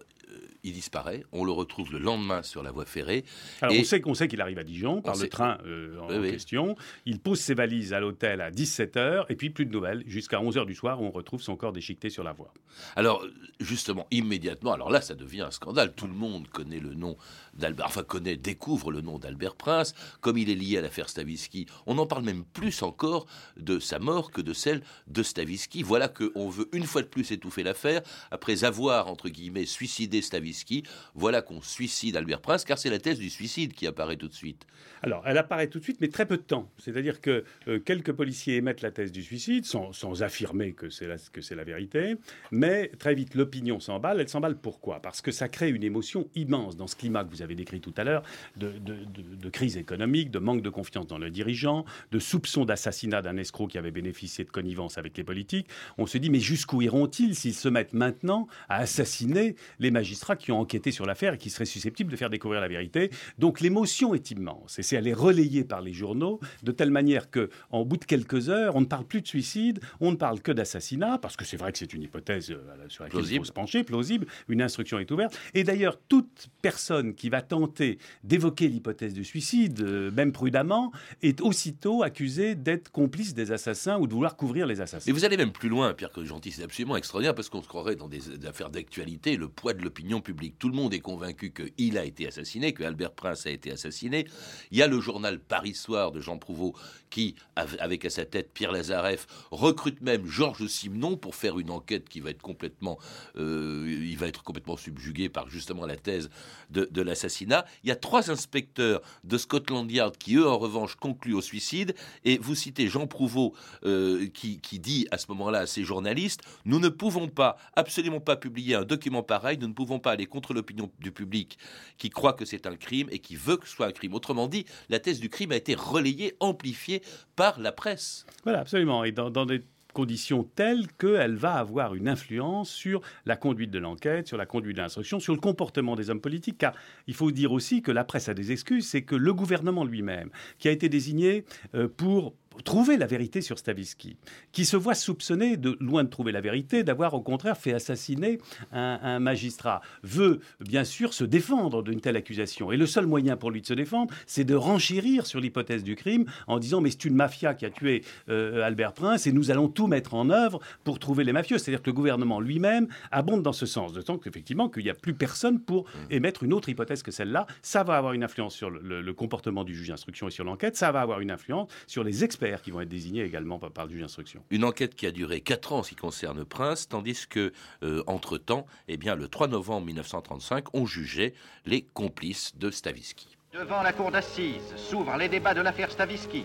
il 0.67 0.73
disparaît. 0.73 1.25
On 1.33 1.45
le 1.45 1.53
retrouve 1.53 1.93
le 1.93 1.99
lendemain 1.99 2.43
sur 2.43 2.63
la 2.63 2.71
voie 2.71 2.85
ferrée. 2.85 3.25
Alors 3.63 3.75
on 3.79 3.85
sait 3.85 4.01
qu'on 4.01 4.15
sait 4.15 4.29
qu'il 4.29 4.41
arrive 4.41 4.59
à 4.59 4.65
Dijon 4.65 5.01
par 5.01 5.17
le 5.17 5.29
train 5.29 5.59
euh, 5.65 5.99
en, 6.01 6.23
question. 6.23 6.77
Il 7.05 7.21
pose 7.21 7.41
ses 7.41 7.55
valises 7.55 7.93
à 7.93 8.01
l'hôtel 8.01 8.41
à 8.41 8.51
17h 8.51 9.27
et 9.29 9.37
puis 9.37 9.51
plus 9.51 9.67
de 9.67 9.73
nouvelles 9.73 10.03
jusqu'à 10.07 10.39
11h 10.39 10.67
du 10.67 10.75
soir 10.75 11.01
où 11.01 11.07
on 11.07 11.11
retrouve 11.11 11.41
son 11.41 11.57
corps 11.57 11.73
déchiqueté 11.73 12.11
sur 12.11 12.25
la 12.25 12.33
voie. 12.33 12.53
Alors 12.97 13.25
justement, 13.61 14.07
immédiatement, 14.11 14.73
alors 14.73 14.91
là 14.91 15.01
ça 15.01 15.15
devient 15.15 15.43
un 15.43 15.51
scandale. 15.51 15.93
Tout 15.95 16.09
le 16.09 16.15
monde 16.15 16.49
connaît 16.49 16.81
le 16.81 16.95
nom 16.95 17.17
d'Albert, 17.55 17.87
enfin 17.87 18.03
connaît, 18.03 18.37
découvre 18.37 18.91
le 18.91 19.01
nom 19.01 19.19
d'Albert 19.19 19.55
Prince, 19.55 19.95
comme 20.21 20.37
il 20.37 20.51
est 20.51 20.55
lié 20.55 20.79
à 20.79 20.81
l'affaire 20.81 21.09
Stavisky. 21.09 21.67
On 21.87 21.99
en 21.99 22.07
parle 22.07 22.25
même 22.25 22.45
plus 22.45 22.83
encore 22.83 23.27
de 23.57 23.79
sa 23.79 23.99
mort 23.99 24.31
que 24.31 24.41
de 24.41 24.53
celle 24.53 24.83
de 25.07 25.23
Stavisky. 25.23 25.83
Voilà 25.83 26.09
qu'on 26.09 26.49
veut 26.49 26.69
une 26.73 26.85
fois 26.85 27.03
de 27.03 27.07
plus 27.07 27.31
étouffer 27.31 27.63
l'affaire 27.63 28.03
après 28.31 28.65
avoir 28.65 29.07
entre 29.07 29.29
guillemets 29.29 29.67
suicidé 29.67 30.16
Stavisky 30.23 30.83
voilà 31.15 31.43
qu'on 31.43 31.61
suicide 31.61 32.17
Albert 32.17 32.41
Prince, 32.41 32.65
car 32.65 32.79
c'est 32.79 32.91
la 32.91 32.99
thèse 32.99 33.19
du 33.19 33.31
suicide 33.31 33.73
qui 33.73 33.87
apparaît 33.87 34.17
tout 34.17 34.29
de 34.29 34.35
suite. 34.35 34.67
Alors, 35.03 35.23
elle 35.27 35.39
apparaît 35.39 35.69
tout 35.69 35.79
de 35.79 35.85
suite, 35.85 36.01
mais 36.01 36.09
très 36.09 36.27
peu 36.27 36.37
de 36.37 36.43
temps. 36.43 36.71
C'est-à-dire 36.79 37.21
que 37.21 37.45
euh, 37.69 37.79
quelques 37.79 38.13
policiers 38.13 38.57
émettent 38.57 38.83
la 38.83 38.91
thèse 38.91 39.13
du 39.13 39.23
suicide, 39.23 39.65
sans, 39.65 40.23
affirmer 40.23 40.73
que 40.73 40.89
c'est 40.89 41.07
la, 41.07 41.17
la 41.51 41.65
vérité, 41.65 42.17
mais 42.51 42.89
très 42.99 43.15
vite, 43.15 43.35
l'opinion 43.35 43.81
s'emballe. 43.81 44.21
Elle 44.21 44.29
s'emballe 44.29 44.57
pourquoi? 44.57 45.01
Parce 45.01 45.21
que 45.21 45.31
ça 45.31 45.49
crée 45.49 45.71
une 45.71 45.85
émotion 45.85 46.29
immense 46.35 46.77
dans 46.77 46.87
ce 46.87 46.97
climat 46.97 47.25
que 47.25 47.31
vous 47.31 47.43
avez 47.43 47.55
décrit 47.55 47.81
tout 47.81 47.95
à 47.97 48.05
l'heure, 48.05 48.23
de, 48.57 48.73
de, 48.79 49.51
crise 49.51 49.77
économique, 49.77 50.31
de 50.31 50.39
manque 50.39 50.63
de 50.63 50.71
confiance 50.71 51.07
dans 51.07 51.19
le 51.19 51.31
dirigeant, 51.31 51.85
de 52.11 52.19
soupçon 52.19 52.65
d'assassinat 52.65 53.23
d'un 53.23 53.37
escroc 53.37 53.69
qui 53.69 53.79
avait 53.79 53.91
bénéficié 53.91 54.45
de 54.45 54.51
connivence 54.51 54.99
avec 54.99 55.17
les 55.17 55.25
politiques. 55.25 55.69
On 55.99 56.07
se 56.07 56.19
dit, 56.19 56.31
mais 56.31 56.41
jusqu'où 56.41 56.83
iront-ils 56.83 57.35
s'ils 57.35 57.55
se 57.55 57.69
mettent 57.69 57.95
maintenant 57.95 58.49
à 58.69 58.79
assassiner 58.79 59.57
les 59.79 59.91
magistrats 59.91 60.06
qui 60.37 60.53
ont 60.53 60.61
enquêté 60.61 60.91
sur 60.91 61.07
l'affaire 61.07 61.35
et 61.35 61.39
qui 61.39 61.51
seraient 61.51 61.65
susceptibles 61.65 62.11
de 62.11 62.17
faire 62.17 62.31
découvrir 62.31 62.61
la 62.61 62.69
vérité. 62.69 63.11
Donc 63.39 63.61
l'émotion 63.61 64.15
est 64.15 64.31
immense 64.31 64.79
et 64.79 64.83
c'est 64.83 64.97
elle 64.97 65.09
est 65.09 65.13
relayée 65.13 65.65
par 65.65 65.81
les 65.81 65.93
journaux 65.93 66.41
de 66.63 66.73
telle 66.73 66.91
manière 66.91 67.31
que, 67.31 67.51
en 67.71 67.85
bout 67.85 67.97
de 67.97 68.05
quelques 68.05 68.49
heures, 68.49 68.77
on 68.77 68.81
ne 68.81 68.87
parle 68.87 69.05
plus 69.05 69.23
de 69.23 69.27
suicide, 69.27 69.81
on 70.01 70.11
ne 70.11 70.17
parle 70.17 70.41
que 70.41 70.53
d'assassinat 70.53 71.19
parce 71.19 71.37
que 71.37 71.45
c'est 71.45 71.57
vrai 71.57 71.73
que 71.73 71.79
c'est 71.79 71.93
une 71.93 72.03
hypothèse 72.03 72.51
euh, 72.51 72.59
sur 72.89 73.05
laquelle 73.05 73.25
il 73.31 73.39
faut 73.39 73.45
se 73.45 73.53
pencher, 73.53 73.85
plausible. 73.85 74.27
Une 74.49 74.63
instruction 74.63 74.99
est 74.99 75.11
ouverte 75.11 75.39
et 75.55 75.65
d'ailleurs 75.65 75.99
toute 76.09 76.49
personne 76.63 77.15
qui 77.15 77.29
va 77.29 77.43
tenter 77.43 77.99
d'évoquer 78.25 78.69
l'hypothèse 78.69 79.15
du 79.15 79.25
suicide, 79.25 79.81
euh, 79.81 80.11
même 80.11 80.33
prudemment, 80.33 80.93
est 81.23 81.41
aussitôt 81.41 82.03
accusée 82.03 82.55
d'être 82.55 82.91
complice 82.91 83.35
des 83.35 83.53
assassins 83.53 83.99
ou 83.99 84.07
de 84.07 84.13
vouloir 84.13 84.37
couvrir 84.37 84.67
les 84.67 84.81
assassins. 84.81 85.11
Et 85.11 85.13
vous 85.13 85.25
allez 85.25 85.37
même 85.37 85.53
plus 85.53 85.69
loin, 85.69 85.93
Pierre 85.95 86.11
que 86.11 86.25
Gentil, 86.25 86.53
c'est 86.53 86.63
absolument 86.63 86.97
extraordinaire 86.97 87.35
parce 87.35 87.49
qu'on 87.49 87.63
se 87.63 87.69
croirait 87.69 87.97
dans 87.97 88.09
des 88.09 88.47
affaires 88.47 88.71
d'actualité, 88.71 89.37
le 89.37 89.49
poids 89.49 89.75
de 89.75 89.83
l'opinion 89.97 90.21
publique 90.21 90.59
tout 90.59 90.69
le 90.69 90.75
monde 90.75 90.93
est 90.93 91.01
convaincu 91.01 91.53
qu'il 91.53 91.97
a 91.97 92.05
été 92.05 92.27
assassiné, 92.27 92.75
que 92.75 92.83
Albert 92.83 93.13
Prince 93.13 93.47
a 93.47 93.51
été 93.51 93.73
assassiné. 93.73 94.27
Il 94.71 94.77
y 94.77 94.83
a 94.83 94.89
le 94.89 95.01
journal 95.01 95.39
Paris 95.39 95.75
Soir 95.75 96.13
de 96.13 96.21
Jean 96.21 96.37
Prouveau 96.37 96.75
qui, 97.09 97.35
avec 97.55 98.05
à 98.05 98.11
sa 98.11 98.27
tête 98.27 98.51
Pierre 98.53 98.73
Lazareff, 98.73 99.27
recrute 99.51 100.03
même 100.03 100.27
Georges 100.27 100.67
Simenon 100.67 101.17
pour 101.17 101.35
faire 101.35 101.59
une 101.59 101.71
enquête 101.71 102.11
qui 102.11 102.21
va 102.21 102.29
être 102.29 102.43
complètement, 102.43 102.99
euh, 103.37 103.87
il 103.87 104.19
va 104.19 104.27
être 104.27 104.43
complètement 104.43 104.77
subjugué 104.77 105.31
par 105.31 105.49
justement 105.49 105.87
la 105.87 105.97
thèse 105.97 106.29
de, 106.69 107.01
l'assassinat. 107.01 107.65
Il 107.85 107.89
y 107.89 107.93
a 107.93 107.97
trois 107.97 108.31
inspecteurs 108.31 109.01
de 109.25 109.39
Scotland 109.39 109.91
Yard 109.91 110.19
qui, 110.19 110.37
eux, 110.37 110.47
en 110.47 110.59
revanche, 110.59 110.97
concluent 110.97 111.35
au 111.35 111.41
suicide. 111.41 111.95
Et 112.25 112.37
vous 112.37 112.55
citez 112.55 112.89
Jean 112.89 113.07
Prouveau 113.07 113.55
euh, 113.85 114.27
qui, 114.27 114.61
qui 114.61 114.79
dit 114.79 115.07
à 115.11 115.17
ce 115.17 115.27
moment-là 115.29 115.61
à 115.61 115.67
ces 115.67 115.85
journalistes 115.85 116.43
Nous 116.67 116.81
ne 116.81 116.89
pouvons 116.89 117.29
pas, 117.29 117.57
absolument 117.77 118.21
pas 118.21 118.37
publier 118.37 118.75
un 118.75 118.85
document 118.85 119.23
pareil, 119.23 119.57
nous 119.59 119.69
pas 119.99 120.13
aller 120.13 120.27
contre 120.27 120.55
l'opinion 120.55 120.91
du 121.01 121.13
public 121.13 121.59
qui 121.99 122.11
croit 122.11 122.33
que 122.33 122.45
c'est 122.45 122.67
un 122.67 122.77
crime 122.77 123.09
et 123.11 123.19
qui 123.19 123.37
veut 123.37 123.57
que 123.57 123.67
ce 123.67 123.75
soit 123.75 123.87
un 123.87 123.93
crime. 123.93 124.15
Autrement 124.15 124.49
dit, 124.49 124.67
la 124.89 124.99
thèse 124.99 125.21
du 125.21 125.29
crime 125.29 125.53
a 125.53 125.57
été 125.57 125.75
relayée, 125.75 126.37
amplifiée 126.41 127.03
par 127.37 127.59
la 127.61 127.73
presse. 127.73 128.27
Voilà, 128.45 128.61
absolument. 128.61 129.05
Et 129.05 129.13
dans, 129.13 129.31
dans 129.31 129.47
des 129.47 129.63
conditions 129.97 130.45
telles 130.45 130.89
qu'elle 130.99 131.37
va 131.37 131.55
avoir 131.55 131.95
une 131.95 132.07
influence 132.07 132.69
sur 132.69 133.01
la 133.25 133.35
conduite 133.35 133.71
de 133.71 133.79
l'enquête, 133.79 134.29
sur 134.29 134.37
la 134.37 134.45
conduite 134.45 134.77
de 134.77 134.83
l'instruction, 134.83 135.21
sur 135.21 135.33
le 135.33 135.41
comportement 135.41 135.97
des 135.97 136.11
hommes 136.11 136.21
politiques. 136.21 136.59
Car 136.59 136.75
il 137.07 137.15
faut 137.15 137.31
dire 137.31 137.51
aussi 137.51 137.81
que 137.81 137.91
la 137.91 138.05
presse 138.05 138.29
a 138.29 138.35
des 138.35 138.53
excuses, 138.53 138.87
c'est 138.87 139.03
que 139.03 139.15
le 139.15 139.33
gouvernement 139.33 139.85
lui-même, 139.85 140.29
qui 140.59 140.69
a 140.69 140.71
été 140.71 140.91
désigné 140.91 141.47
euh, 141.75 141.89
pour 141.89 142.35
trouver 142.65 142.97
la 142.97 143.07
vérité 143.07 143.41
sur 143.41 143.59
Stavisky, 143.59 144.17
qui 144.53 144.65
se 144.65 144.77
voit 144.77 144.95
soupçonné, 144.95 145.57
de, 145.57 145.77
loin 145.81 146.05
de 146.05 146.09
trouver 146.09 146.33
la 146.33 146.41
vérité, 146.41 146.85
d'avoir 146.85 147.15
au 147.15 147.21
contraire 147.21 147.57
fait 147.57 147.73
assassiner 147.73 148.39
un, 148.73 149.19
magistrat, 149.19 149.81
veut 150.03 150.41
bien 150.61 150.85
sûr 150.85 151.13
se 151.13 151.25
défendre 151.25 151.83
d'une 151.83 152.01
telle 152.01 152.17
accusation. 152.17 152.73
Et 152.73 152.77
le 152.77 152.87
seul 152.87 153.07
moyen 153.07 153.37
pour 153.37 153.51
lui 153.51 153.61
de 153.61 153.67
se 153.67 153.75
défendre, 153.75 154.13
c'est 154.27 154.45
de 154.45 154.55
renchérir 154.55 155.27
sur 155.27 155.41
l'hypothèse 155.41 155.83
du 155.83 155.97
crime 155.97 156.25
en 156.47 156.59
disant 156.59 156.81
mais 156.81 156.91
c'est 156.91 157.05
une 157.05 157.15
mafia 157.15 157.55
qui 157.55 157.65
a 157.65 157.71
tué 157.71 158.03
euh, 158.29 158.63
Albert 158.63 158.93
Prince 158.93 159.27
et 159.27 159.33
nous 159.33 159.51
allons 159.51 159.69
tout 159.69 159.87
mettre 159.87 160.15
en 160.15 160.31
œuvre 160.31 160.61
pour 160.85 160.99
trouver 160.99 161.25
les 161.25 161.33
mafieux. 161.33 161.59
C'est-à-dire 161.59 161.83
que 161.83 161.91
le 161.91 161.95
gouvernement 161.95 162.41
lui-même 162.41 162.89
abonde 163.11 163.43
dans 163.43 163.53
ce 163.53 163.67
sens, 163.67 163.93
de 163.93 164.03
temps 164.03 164.19
qu'effectivement 164.19 164.69
qu'il 164.69 164.85
n'y 164.85 164.91
a 164.91 164.95
plus 164.95 165.15
personne 165.15 165.61
pour 165.61 165.85
mmh. 165.85 165.99
émettre 166.11 166.43
une 166.43 166.53
autre 166.53 166.69
hypothèse 166.69 167.03
que 167.03 167.11
celle-là. 167.11 167.47
Ça 167.63 167.83
va 167.83 167.97
avoir 167.97 168.13
une 168.13 168.25
influence 168.25 168.55
sur 168.55 168.71
le, 168.71 169.01
le 169.03 169.15
comportement 169.15 169.65
du 169.65 169.75
juge 169.75 169.89
d'instruction 169.89 170.29
et 170.29 170.31
sur 170.31 170.45
l'enquête, 170.45 170.77
ça 170.77 170.93
va 170.93 171.01
avoir 171.01 171.21
une 171.21 171.31
influence 171.31 171.69
sur 171.87 172.05
les 172.05 172.25
experts 172.25 172.46
qui 172.63 172.71
vont 172.71 172.81
être 172.81 172.89
désignés 172.89 173.23
également 173.23 173.59
par, 173.59 173.87
le 173.87 173.93
juge 173.93 174.01
d'instruction. 174.01 174.43
Une 174.51 174.65
enquête 174.65 174.95
qui 174.95 175.07
a 175.07 175.11
duré 175.11 175.41
4 175.41 175.73
ans 175.73 175.79
en 175.79 175.83
ce 175.83 175.91
qui 175.91 175.97
concerne 175.97 176.45
Prince, 176.45 176.89
tandis 176.89 177.27
que, 177.29 177.53
euh, 177.83 178.03
entre-temps, 178.07 178.67
eh 178.89 178.97
bien, 178.97 179.15
le 179.15 179.29
3 179.29 179.49
novembre 179.49 179.87
1935, 179.87 180.75
on 180.75 180.87
jugeait 180.87 181.35
les 181.65 181.83
complices 181.83 182.57
de 182.57 182.71
Stavisky. 182.71 183.37
Devant 183.53 183.83
la 183.83 183.93
cour 183.93 184.11
d'assises 184.11 184.75
s'ouvrent 184.77 185.17
les 185.17 185.29
débats 185.29 185.55
de 185.55 185.61
l'affaire 185.61 185.91
Stavisky. 185.91 186.45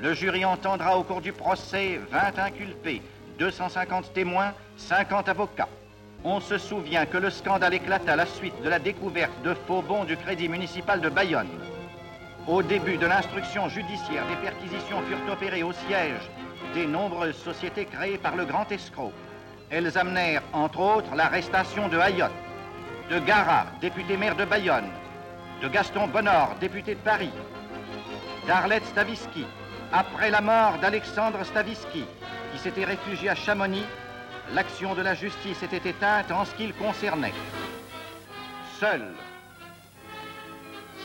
Le 0.00 0.14
jury 0.14 0.44
entendra 0.44 0.98
au 0.98 1.04
cours 1.04 1.20
du 1.20 1.32
procès 1.32 1.98
20 2.10 2.38
inculpés, 2.38 3.02
250 3.38 4.12
témoins, 4.12 4.52
50 4.76 5.28
avocats. 5.28 5.68
On 6.24 6.40
se 6.40 6.58
souvient 6.58 7.06
que 7.06 7.18
le 7.18 7.30
scandale 7.30 7.74
éclata 7.74 8.14
à 8.14 8.16
la 8.16 8.26
suite 8.26 8.60
de 8.62 8.68
la 8.68 8.78
découverte 8.78 9.42
de 9.42 9.54
faux 9.54 9.82
bons 9.82 10.04
du 10.04 10.16
Crédit 10.16 10.48
municipal 10.48 11.00
de 11.00 11.08
Bayonne. 11.08 11.48
Au 12.48 12.62
début 12.62 12.96
de 12.96 13.06
l'instruction 13.06 13.68
judiciaire, 13.68 14.24
des 14.28 14.36
perquisitions 14.36 15.02
furent 15.02 15.32
opérées 15.32 15.64
au 15.64 15.72
siège 15.72 16.30
des 16.74 16.86
nombreuses 16.86 17.36
sociétés 17.36 17.86
créées 17.86 18.18
par 18.18 18.36
le 18.36 18.44
grand 18.44 18.70
escroc. 18.70 19.12
Elles 19.68 19.98
amenèrent, 19.98 20.42
entre 20.52 20.78
autres, 20.78 21.12
l'arrestation 21.16 21.88
de 21.88 21.98
Ayotte, 21.98 22.30
de 23.10 23.18
Gara, 23.18 23.66
député 23.80 24.16
maire 24.16 24.36
de 24.36 24.44
Bayonne, 24.44 24.88
de 25.60 25.66
Gaston 25.66 26.06
Bonnord, 26.06 26.54
député 26.60 26.94
de 26.94 27.00
Paris, 27.00 27.32
d'Arlette 28.46 28.86
Stavisky, 28.86 29.44
après 29.92 30.30
la 30.30 30.40
mort 30.40 30.78
d'Alexandre 30.80 31.42
Stavisky, 31.44 32.04
qui 32.52 32.58
s'était 32.60 32.84
réfugié 32.84 33.28
à 33.28 33.34
Chamonix, 33.34 33.86
l'action 34.54 34.94
de 34.94 35.02
la 35.02 35.14
justice 35.14 35.64
était 35.64 35.90
éteinte 35.90 36.30
en 36.30 36.44
ce 36.44 36.54
qui 36.54 36.68
le 36.68 36.74
concernait. 36.74 37.34
Seuls 38.78 39.14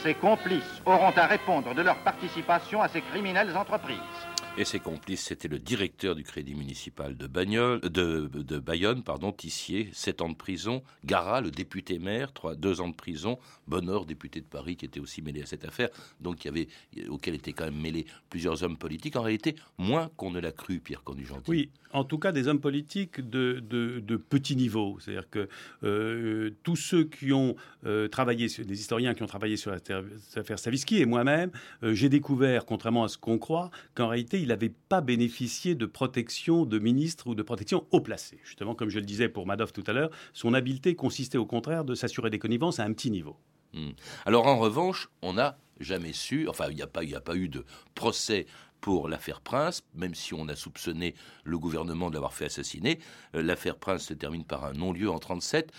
ses 0.01 0.15
complices 0.15 0.81
auront 0.85 1.13
à 1.15 1.25
répondre 1.27 1.73
de 1.73 1.81
leur 1.81 1.97
participation 1.97 2.81
à 2.81 2.87
ces 2.87 3.01
criminelles 3.01 3.55
entreprises. 3.55 4.20
Et 4.57 4.65
ses 4.65 4.79
complices, 4.79 5.23
c'était 5.23 5.47
le 5.47 5.59
directeur 5.59 6.13
du 6.13 6.23
crédit 6.23 6.55
municipal 6.55 7.15
de, 7.15 7.25
Bagnol, 7.25 7.79
de, 7.79 8.59
Bayonne, 8.59 9.01
pardon, 9.01 9.31
Tissier, 9.31 9.89
7 9.93 10.21
ans 10.21 10.29
de 10.29 10.35
prison, 10.35 10.83
Gara, 11.05 11.39
le 11.39 11.51
député 11.51 11.99
maire, 11.99 12.33
3, 12.33 12.55
2 12.55 12.81
ans 12.81 12.89
de 12.89 12.93
prison, 12.93 13.39
Bonnor, 13.67 14.05
député 14.05 14.41
de 14.41 14.45
Paris, 14.45 14.75
qui 14.75 14.83
était 14.85 14.99
aussi 14.99 15.21
mêlé 15.21 15.41
à 15.41 15.45
cette 15.45 15.63
affaire, 15.63 15.87
donc 16.19 16.45
avait, 16.45 16.67
auquel 17.07 17.35
étaient 17.35 17.53
quand 17.53 17.63
même 17.63 17.79
mêlés 17.79 18.05
plusieurs 18.29 18.61
hommes 18.63 18.77
politiques, 18.77 19.15
en 19.15 19.21
réalité, 19.21 19.55
moins 19.77 20.11
qu'on 20.17 20.31
ne 20.31 20.39
l'a 20.41 20.51
cru, 20.51 20.79
Pierre 20.79 21.03
Condugentil. 21.03 21.49
Oui, 21.49 21.69
en 21.93 22.03
tout 22.03 22.17
cas 22.17 22.33
des 22.33 22.47
hommes 22.49 22.59
politiques 22.59 23.21
de, 23.21 23.63
de, 23.67 23.99
de 23.99 24.17
petit 24.17 24.57
niveau, 24.57 24.97
c'est-à-dire 24.99 25.29
que 25.29 25.47
euh, 25.83 26.51
tous 26.63 26.75
ceux 26.75 27.05
qui 27.05 27.31
ont 27.31 27.55
euh, 27.85 28.09
travaillé, 28.09 28.47
des 28.47 28.79
historiens 28.79 29.13
qui 29.13 29.23
ont 29.23 29.27
travaillé 29.27 29.55
sur 29.55 29.71
l'affaire 29.71 30.59
Savisky, 30.59 30.97
et 30.97 31.05
moi-même, 31.05 31.51
euh, 31.83 31.93
j'ai 31.93 32.09
découvert, 32.09 32.65
contrairement 32.65 33.05
à 33.05 33.07
ce 33.07 33.17
qu'on 33.17 33.37
croit, 33.37 33.71
qu'en 33.95 34.09
réalité, 34.09 34.40
il 34.41 34.49
n'avait 34.49 34.73
pas 34.89 35.01
bénéficié 35.01 35.75
de 35.75 35.85
protection 35.85 36.65
de 36.65 36.79
ministre 36.79 37.27
ou 37.27 37.35
de 37.35 37.43
protection 37.43 37.85
haut 37.91 38.01
placé. 38.01 38.39
Justement, 38.43 38.75
comme 38.75 38.89
je 38.89 38.99
le 38.99 39.05
disais 39.05 39.29
pour 39.29 39.45
Madoff 39.45 39.73
tout 39.73 39.83
à 39.87 39.93
l'heure, 39.93 40.09
son 40.33 40.53
habileté 40.53 40.95
consistait 40.95 41.37
au 41.37 41.45
contraire 41.45 41.85
de 41.85 41.95
s'assurer 41.95 42.29
des 42.29 42.39
connivences 42.39 42.79
à 42.79 42.83
un 42.83 42.93
petit 42.93 43.11
niveau. 43.11 43.37
Hmm. 43.73 43.91
Alors 44.25 44.47
en 44.47 44.57
revanche, 44.57 45.09
on 45.21 45.33
n'a 45.33 45.57
jamais 45.79 46.13
su, 46.13 46.47
enfin 46.47 46.67
il 46.69 46.75
n'y 46.75 46.81
a, 46.81 46.87
pas, 46.87 47.35
eu 47.35 47.49
de 47.49 47.65
procès 47.95 48.45
pour 48.81 49.07
l'affaire 49.07 49.41
Prince, 49.41 49.83
même 49.93 50.15
si 50.15 50.33
on 50.33 50.47
a 50.47 50.55
soupçonné 50.55 51.15
le 51.43 51.57
gouvernement 51.57 52.09
de 52.09 52.15
l'avoir 52.15 52.33
fait 52.33 52.45
assassiner. 52.45 52.99
Euh, 53.35 53.43
l'affaire 53.43 53.77
Prince 53.77 54.05
se 54.05 54.13
termine 54.13 54.43
par 54.43 54.65
un 54.65 54.73
non-lieu 54.73 55.09
en 55.09 55.19
1937. 55.19 55.71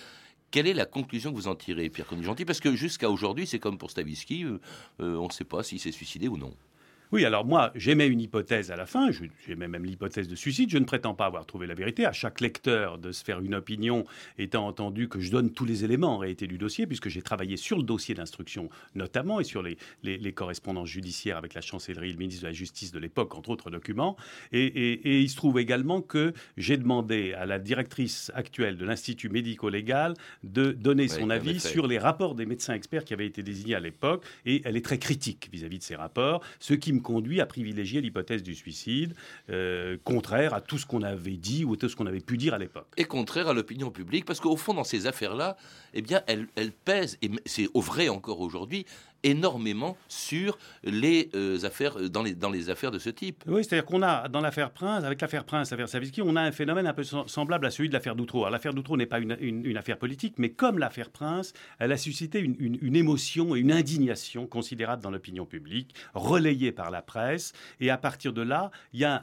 Quelle 0.50 0.66
est 0.66 0.74
la 0.74 0.84
conclusion 0.86 1.30
que 1.30 1.36
vous 1.36 1.48
en 1.48 1.54
tirez, 1.54 1.88
Pierre 1.88 2.06
Conny-Gentil 2.06 2.44
Parce 2.44 2.60
que 2.60 2.76
jusqu'à 2.76 3.10
aujourd'hui, 3.10 3.46
c'est 3.46 3.58
comme 3.58 3.78
pour 3.78 3.90
Stavisky, 3.90 4.44
euh, 4.44 4.60
euh, 5.00 5.16
on 5.16 5.26
ne 5.26 5.32
sait 5.32 5.44
pas 5.44 5.62
s'il 5.62 5.80
s'est 5.80 5.92
suicidé 5.92 6.28
ou 6.28 6.36
non. 6.36 6.54
Oui, 7.12 7.26
alors 7.26 7.44
moi, 7.44 7.72
j'émets 7.74 8.06
une 8.06 8.22
hypothèse 8.22 8.70
à 8.70 8.76
la 8.76 8.86
fin, 8.86 9.10
j'aimais 9.46 9.68
même 9.68 9.84
l'hypothèse 9.84 10.28
de 10.28 10.34
suicide, 10.34 10.70
je 10.70 10.78
ne 10.78 10.86
prétends 10.86 11.12
pas 11.12 11.26
avoir 11.26 11.44
trouvé 11.44 11.66
la 11.66 11.74
vérité, 11.74 12.06
à 12.06 12.12
chaque 12.12 12.40
lecteur 12.40 12.96
de 12.96 13.12
se 13.12 13.22
faire 13.22 13.40
une 13.40 13.54
opinion, 13.54 14.04
étant 14.38 14.66
entendu 14.66 15.10
que 15.10 15.20
je 15.20 15.30
donne 15.30 15.50
tous 15.50 15.66
les 15.66 15.84
éléments 15.84 16.14
en 16.14 16.18
réalité 16.18 16.46
du 16.46 16.56
dossier, 16.56 16.86
puisque 16.86 17.10
j'ai 17.10 17.20
travaillé 17.20 17.58
sur 17.58 17.76
le 17.76 17.82
dossier 17.82 18.14
d'instruction 18.14 18.70
notamment, 18.94 19.40
et 19.40 19.44
sur 19.44 19.62
les, 19.62 19.76
les, 20.02 20.32
correspondances 20.32 20.88
judiciaires 20.88 21.36
avec 21.36 21.52
la 21.52 21.60
chancellerie, 21.60 22.12
le 22.12 22.16
ministre 22.16 22.44
de 22.44 22.46
la 22.46 22.54
Justice 22.54 22.92
de 22.92 22.98
l'époque, 22.98 23.34
entre 23.34 23.50
autres 23.50 23.70
documents, 23.70 24.16
et, 24.50 25.20
il 25.20 25.28
se 25.28 25.36
trouve 25.36 25.58
également 25.58 26.00
que 26.00 26.32
j'ai 26.56 26.78
demandé 26.78 27.34
à 27.34 27.44
la 27.44 27.58
directrice 27.58 28.32
actuelle 28.34 28.78
de 28.78 28.86
l'Institut 28.86 29.28
médico-légal 29.28 30.14
de 30.44 30.72
donner 30.72 31.08
son 31.08 31.28
avis 31.28 31.60
sur 31.60 31.86
les 31.86 31.98
rapports 31.98 32.34
des 32.34 32.46
médecins 32.46 32.72
experts 32.72 33.04
qui 33.04 33.12
avaient 33.12 33.26
été 33.26 33.42
désignés 33.42 33.74
à 33.74 33.80
l'époque, 33.80 34.24
et 34.46 34.62
elle 34.64 34.78
est 34.78 34.84
très 34.84 34.98
critique 34.98 35.50
vis-à-vis 35.52 35.78
de 35.78 35.84
ces 35.84 35.94
rapports, 35.94 36.42
ce 36.58 36.72
qui 36.72 36.94
me 36.94 37.01
conduit 37.02 37.40
à 37.40 37.46
privilégier 37.46 38.00
l'hypothèse 38.00 38.42
du 38.42 38.54
suicide, 38.54 39.14
euh, 39.50 39.96
contraire 40.04 40.54
à 40.54 40.60
tout 40.60 40.78
ce 40.78 40.86
qu'on 40.86 41.02
avait 41.02 41.36
dit 41.36 41.64
ou 41.64 41.76
tout 41.76 41.88
ce 41.88 41.96
qu'on 41.96 42.06
avait 42.06 42.20
pu 42.20 42.38
dire 42.38 42.54
à 42.54 42.58
l'époque. 42.58 42.86
Et 42.96 43.04
contraire 43.04 43.48
à 43.48 43.52
l'opinion 43.52 43.90
publique, 43.90 44.24
parce 44.24 44.40
qu'au 44.40 44.56
fond, 44.56 44.74
dans 44.74 44.84
ces 44.84 45.06
affaires-là, 45.06 45.56
eh 45.94 46.02
bien, 46.02 46.22
elles, 46.26 46.46
elles 46.56 46.72
pèsent, 46.72 47.18
et 47.22 47.30
c'est 47.44 47.68
au 47.74 47.80
vrai 47.80 48.08
encore 48.08 48.40
aujourd'hui, 48.40 48.86
énormément 49.22 49.96
sur 50.08 50.58
les 50.84 51.30
euh, 51.34 51.64
affaires 51.64 51.98
euh, 51.98 52.08
dans 52.08 52.22
les, 52.22 52.70
affaires 52.70 52.90
de 52.90 52.98
ce 52.98 53.10
type. 53.10 53.42
Oui, 53.46 53.64
c'est-à-dire 53.64 53.84
qu'on 53.84 54.02
a 54.02 54.28
dans 54.28 54.40
l'affaire 54.40 54.70
Prince, 54.70 55.04
avec 55.04 55.20
l'affaire 55.20 55.44
Prince, 55.44 55.70
l'affaire 55.70 55.88
Savisky, 55.88 56.22
on 56.22 56.36
a 56.36 56.42
un 56.42 56.52
phénomène 56.52 56.86
un 56.86 56.92
peu 56.92 57.02
semblable 57.02 57.66
à 57.66 57.70
celui 57.70 57.88
de 57.88 57.94
l'affaire 57.94 58.14
Doutreau. 58.14 58.48
l'affaire 58.48 58.74
Doutreau 58.74 58.96
n'est 58.96 59.06
pas 59.06 59.18
une, 59.18 59.76
affaire 59.76 59.98
politique, 59.98 60.34
mais 60.38 60.50
comme 60.50 60.78
l'affaire 60.78 61.10
Prince, 61.10 61.52
elle 61.78 61.92
a 61.92 61.96
suscité 61.96 62.40
une, 62.40 62.96
émotion 62.96 63.56
et 63.56 63.60
une 63.60 63.72
indignation 63.72 64.46
considérable 64.46 65.02
dans 65.02 65.10
l'opinion 65.10 65.46
publique, 65.46 65.94
relayée 66.14 66.72
par 66.72 66.90
la 66.90 67.02
presse, 67.02 67.52
et 67.80 67.90
à 67.90 67.96
partir 67.96 68.32
de 68.32 68.42
là, 68.42 68.70
il 68.92 69.00
y 69.00 69.04
a 69.04 69.22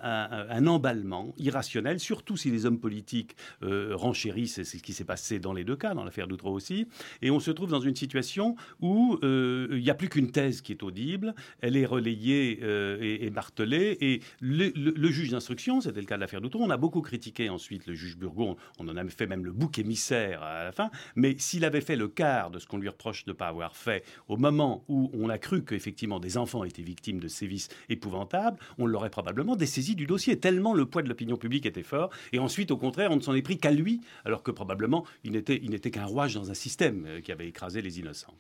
un, 0.50 0.68
emballement 0.68 1.34
irrationnel, 1.38 2.00
surtout 2.00 2.36
si 2.36 2.52
les 2.52 2.66
hommes 2.66 2.80
politiques 2.80 3.36
euh, 3.64 3.92
renchérissent, 3.94 4.56
c'est 4.56 4.64
ce 4.64 4.84
qui 4.84 4.94
s'est 4.94 5.06
passé 5.06 5.40
dans 5.40 5.54
les 5.54 5.64
deux 5.64 5.76
cas, 5.76 5.94
dans 5.94 6.04
l'affaire 6.04 6.28
Doutreau 6.28 6.52
aussi, 6.52 6.88
et 7.22 7.32
on 7.32 7.40
se 7.40 7.52
trouve 7.52 7.70
dans 7.70 7.80
une 7.80 7.96
situation 7.96 8.56
où 8.82 9.18
euh, 9.24 9.68
il 9.72 9.89
n'y 9.90 9.92
a 9.92 9.96
plus 9.96 10.10
qu'une 10.10 10.32
thèse 10.32 10.62
qui 10.62 10.72
est 10.72 10.84
audible, 10.84 11.34
elle 11.62 11.76
est 11.76 11.86
relayée 11.86 12.60
euh, 12.62 12.98
et, 13.02 13.30
martelée, 13.30 13.98
et 14.02 14.22
le, 14.40 15.12
juge 15.12 15.32
d'instruction, 15.32 15.82
c'était 15.82 16.00
le 16.00 16.06
cas 16.06 16.16
de 16.16 16.22
l'affaire 16.22 16.42
Doutron, 16.42 16.64
on 16.64 16.70
a 16.70 16.78
beaucoup 16.78 17.02
critiqué 17.02 17.50
ensuite 17.50 17.88
le 17.88 17.94
juge 17.94 18.18
Burgon, 18.18 18.56
on 18.78 18.88
en 18.88 18.96
a 18.96 19.06
fait 19.10 19.26
même 19.26 19.46
le 19.46 19.52
bouc 19.52 19.80
émissaire 19.80 20.44
à 20.44 20.64
la 20.64 20.72
fin, 20.72 20.92
mais 21.16 21.36
s'il 21.38 21.66
avait 21.66 21.82
fait 21.82 21.96
le 21.96 22.08
quart 22.08 22.52
de 22.52 22.60
ce 22.60 22.68
qu'on 22.68 22.78
lui 22.78 22.90
reproche 22.90 23.26
de 23.26 23.32
ne 23.32 23.36
pas 23.36 23.48
avoir 23.48 23.76
fait 23.76 24.04
au 24.28 24.38
moment 24.38 24.84
où 24.88 25.10
on 25.14 25.30
a 25.30 25.38
cru 25.38 25.64
qu'effectivement 25.64 26.20
des 26.20 26.38
enfants 26.38 26.64
étaient 26.64 26.84
victimes 26.84 27.20
de 27.20 27.28
sévices 27.28 27.70
épouvantables, 27.90 28.60
on 28.78 28.86
l'aurait 28.86 29.10
probablement 29.10 29.56
dessaisi 29.56 29.96
du 29.96 30.06
dossier, 30.06 30.40
tellement 30.40 30.74
le 30.74 30.86
poids 30.86 31.02
de 31.02 31.10
l'opinion 31.10 31.38
publique 31.38 31.66
était 31.66 31.84
fort, 31.84 32.12
et 32.32 32.40
ensuite 32.40 32.72
au 32.72 32.78
contraire 32.78 33.12
on 33.12 33.16
ne 33.16 33.22
s'en 33.22 33.34
est 33.34 33.42
pris 33.42 33.58
qu'à 33.58 33.72
lui, 33.72 34.02
alors 34.26 34.44
que 34.44 34.52
probablement 34.52 35.06
il 35.24 35.32
n'était 35.32 35.92
qu'un 35.92 36.06
rouage 36.06 36.36
dans 36.36 36.52
un 36.52 36.54
système 36.54 37.06
euh, 37.08 37.22
qui 37.22 37.32
avait 37.32 37.48
écrasé 37.48 37.82
les 37.82 38.00
innocents. 38.00 38.34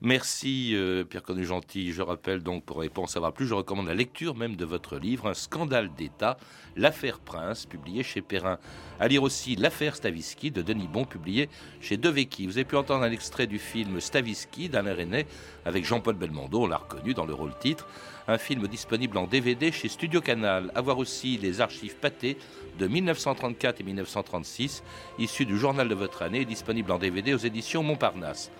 Merci 0.00 0.74
euh, 0.74 0.95
Pierre 1.02 1.22
Connu-Gentil. 1.22 1.92
Je 1.92 2.02
rappelle 2.02 2.42
donc, 2.42 2.64
pour, 2.64 2.84
pour 2.92 3.04
en 3.04 3.06
savoir 3.06 3.32
plus, 3.32 3.46
je 3.46 3.54
recommande 3.54 3.86
la 3.86 3.94
lecture 3.94 4.36
même 4.36 4.56
de 4.56 4.64
votre 4.64 4.98
livre, 4.98 5.28
Un 5.28 5.34
scandale 5.34 5.90
d'État, 5.96 6.36
l'affaire 6.76 7.18
Prince, 7.18 7.66
publié 7.66 8.02
chez 8.02 8.22
Perrin. 8.22 8.58
À 9.00 9.08
lire 9.08 9.22
aussi 9.22 9.56
L'affaire 9.56 9.96
Stavisky 9.96 10.50
de 10.50 10.62
Denis 10.62 10.88
Bon, 10.92 11.04
publié 11.04 11.48
chez 11.80 11.96
Devecchi. 11.96 12.46
Vous 12.46 12.58
avez 12.58 12.64
pu 12.64 12.76
entendre 12.76 13.04
un 13.04 13.10
extrait 13.10 13.46
du 13.46 13.58
film 13.58 14.00
Stavisky 14.00 14.68
d'Alain 14.68 14.94
René 14.94 15.26
avec 15.64 15.84
Jean-Paul 15.84 16.14
Belmondo, 16.14 16.62
on 16.62 16.66
l'a 16.66 16.76
reconnu 16.76 17.12
dans 17.12 17.26
le 17.26 17.34
rôle 17.34 17.56
titre. 17.58 17.88
Un 18.28 18.38
film 18.38 18.66
disponible 18.66 19.18
en 19.18 19.26
DVD 19.26 19.70
chez 19.70 19.88
Studio 19.88 20.20
Canal. 20.20 20.70
À 20.74 20.80
voir 20.80 20.98
aussi 20.98 21.38
les 21.38 21.60
archives 21.60 21.96
pâtées 21.96 22.36
de 22.78 22.86
1934 22.86 23.80
et 23.80 23.84
1936, 23.84 24.82
issus 25.18 25.46
du 25.46 25.58
journal 25.58 25.88
de 25.88 25.94
votre 25.94 26.22
année, 26.22 26.44
disponible 26.44 26.90
en 26.92 26.98
DVD 26.98 27.34
aux 27.34 27.38
éditions 27.38 27.82
Montparnasse. 27.82 28.50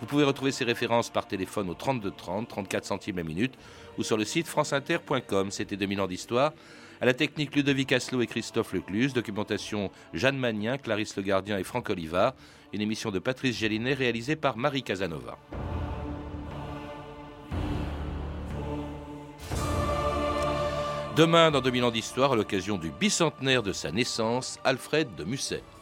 Vous 0.00 0.06
pouvez 0.06 0.24
retrouver 0.24 0.52
ces 0.52 0.64
références 0.64 1.10
par 1.10 1.26
téléphone 1.26 1.70
au 1.70 1.74
32 1.74 2.10
30, 2.10 2.48
34 2.48 2.84
centimes 2.84 3.16
la 3.16 3.22
minute, 3.22 3.54
ou 3.98 4.02
sur 4.02 4.16
le 4.16 4.24
site 4.24 4.46
franceinter.com. 4.46 5.50
C'était 5.50 5.76
2000 5.76 6.00
ans 6.00 6.06
d'histoire. 6.06 6.52
À 7.00 7.06
la 7.06 7.14
technique 7.14 7.54
Ludovic 7.54 7.92
Asselot 7.92 8.22
et 8.22 8.26
Christophe 8.26 8.72
Lecluse, 8.72 9.12
documentation 9.12 9.90
Jeanne 10.14 10.38
Magnien, 10.38 10.78
Clarisse 10.78 11.16
Le 11.16 11.22
Gardien 11.22 11.58
et 11.58 11.64
Franck 11.64 11.90
Olivard, 11.90 12.34
une 12.72 12.80
émission 12.80 13.10
de 13.10 13.18
Patrice 13.18 13.56
Gélinet 13.56 13.94
réalisée 13.94 14.36
par 14.36 14.56
Marie 14.56 14.82
Casanova. 14.82 15.38
Demain, 21.16 21.50
dans 21.50 21.62
2000 21.62 21.84
ans 21.84 21.90
d'histoire, 21.90 22.32
à 22.32 22.36
l'occasion 22.36 22.76
du 22.76 22.90
bicentenaire 22.90 23.62
de 23.62 23.72
sa 23.72 23.90
naissance, 23.90 24.58
Alfred 24.64 25.14
de 25.14 25.24
Musset. 25.24 25.62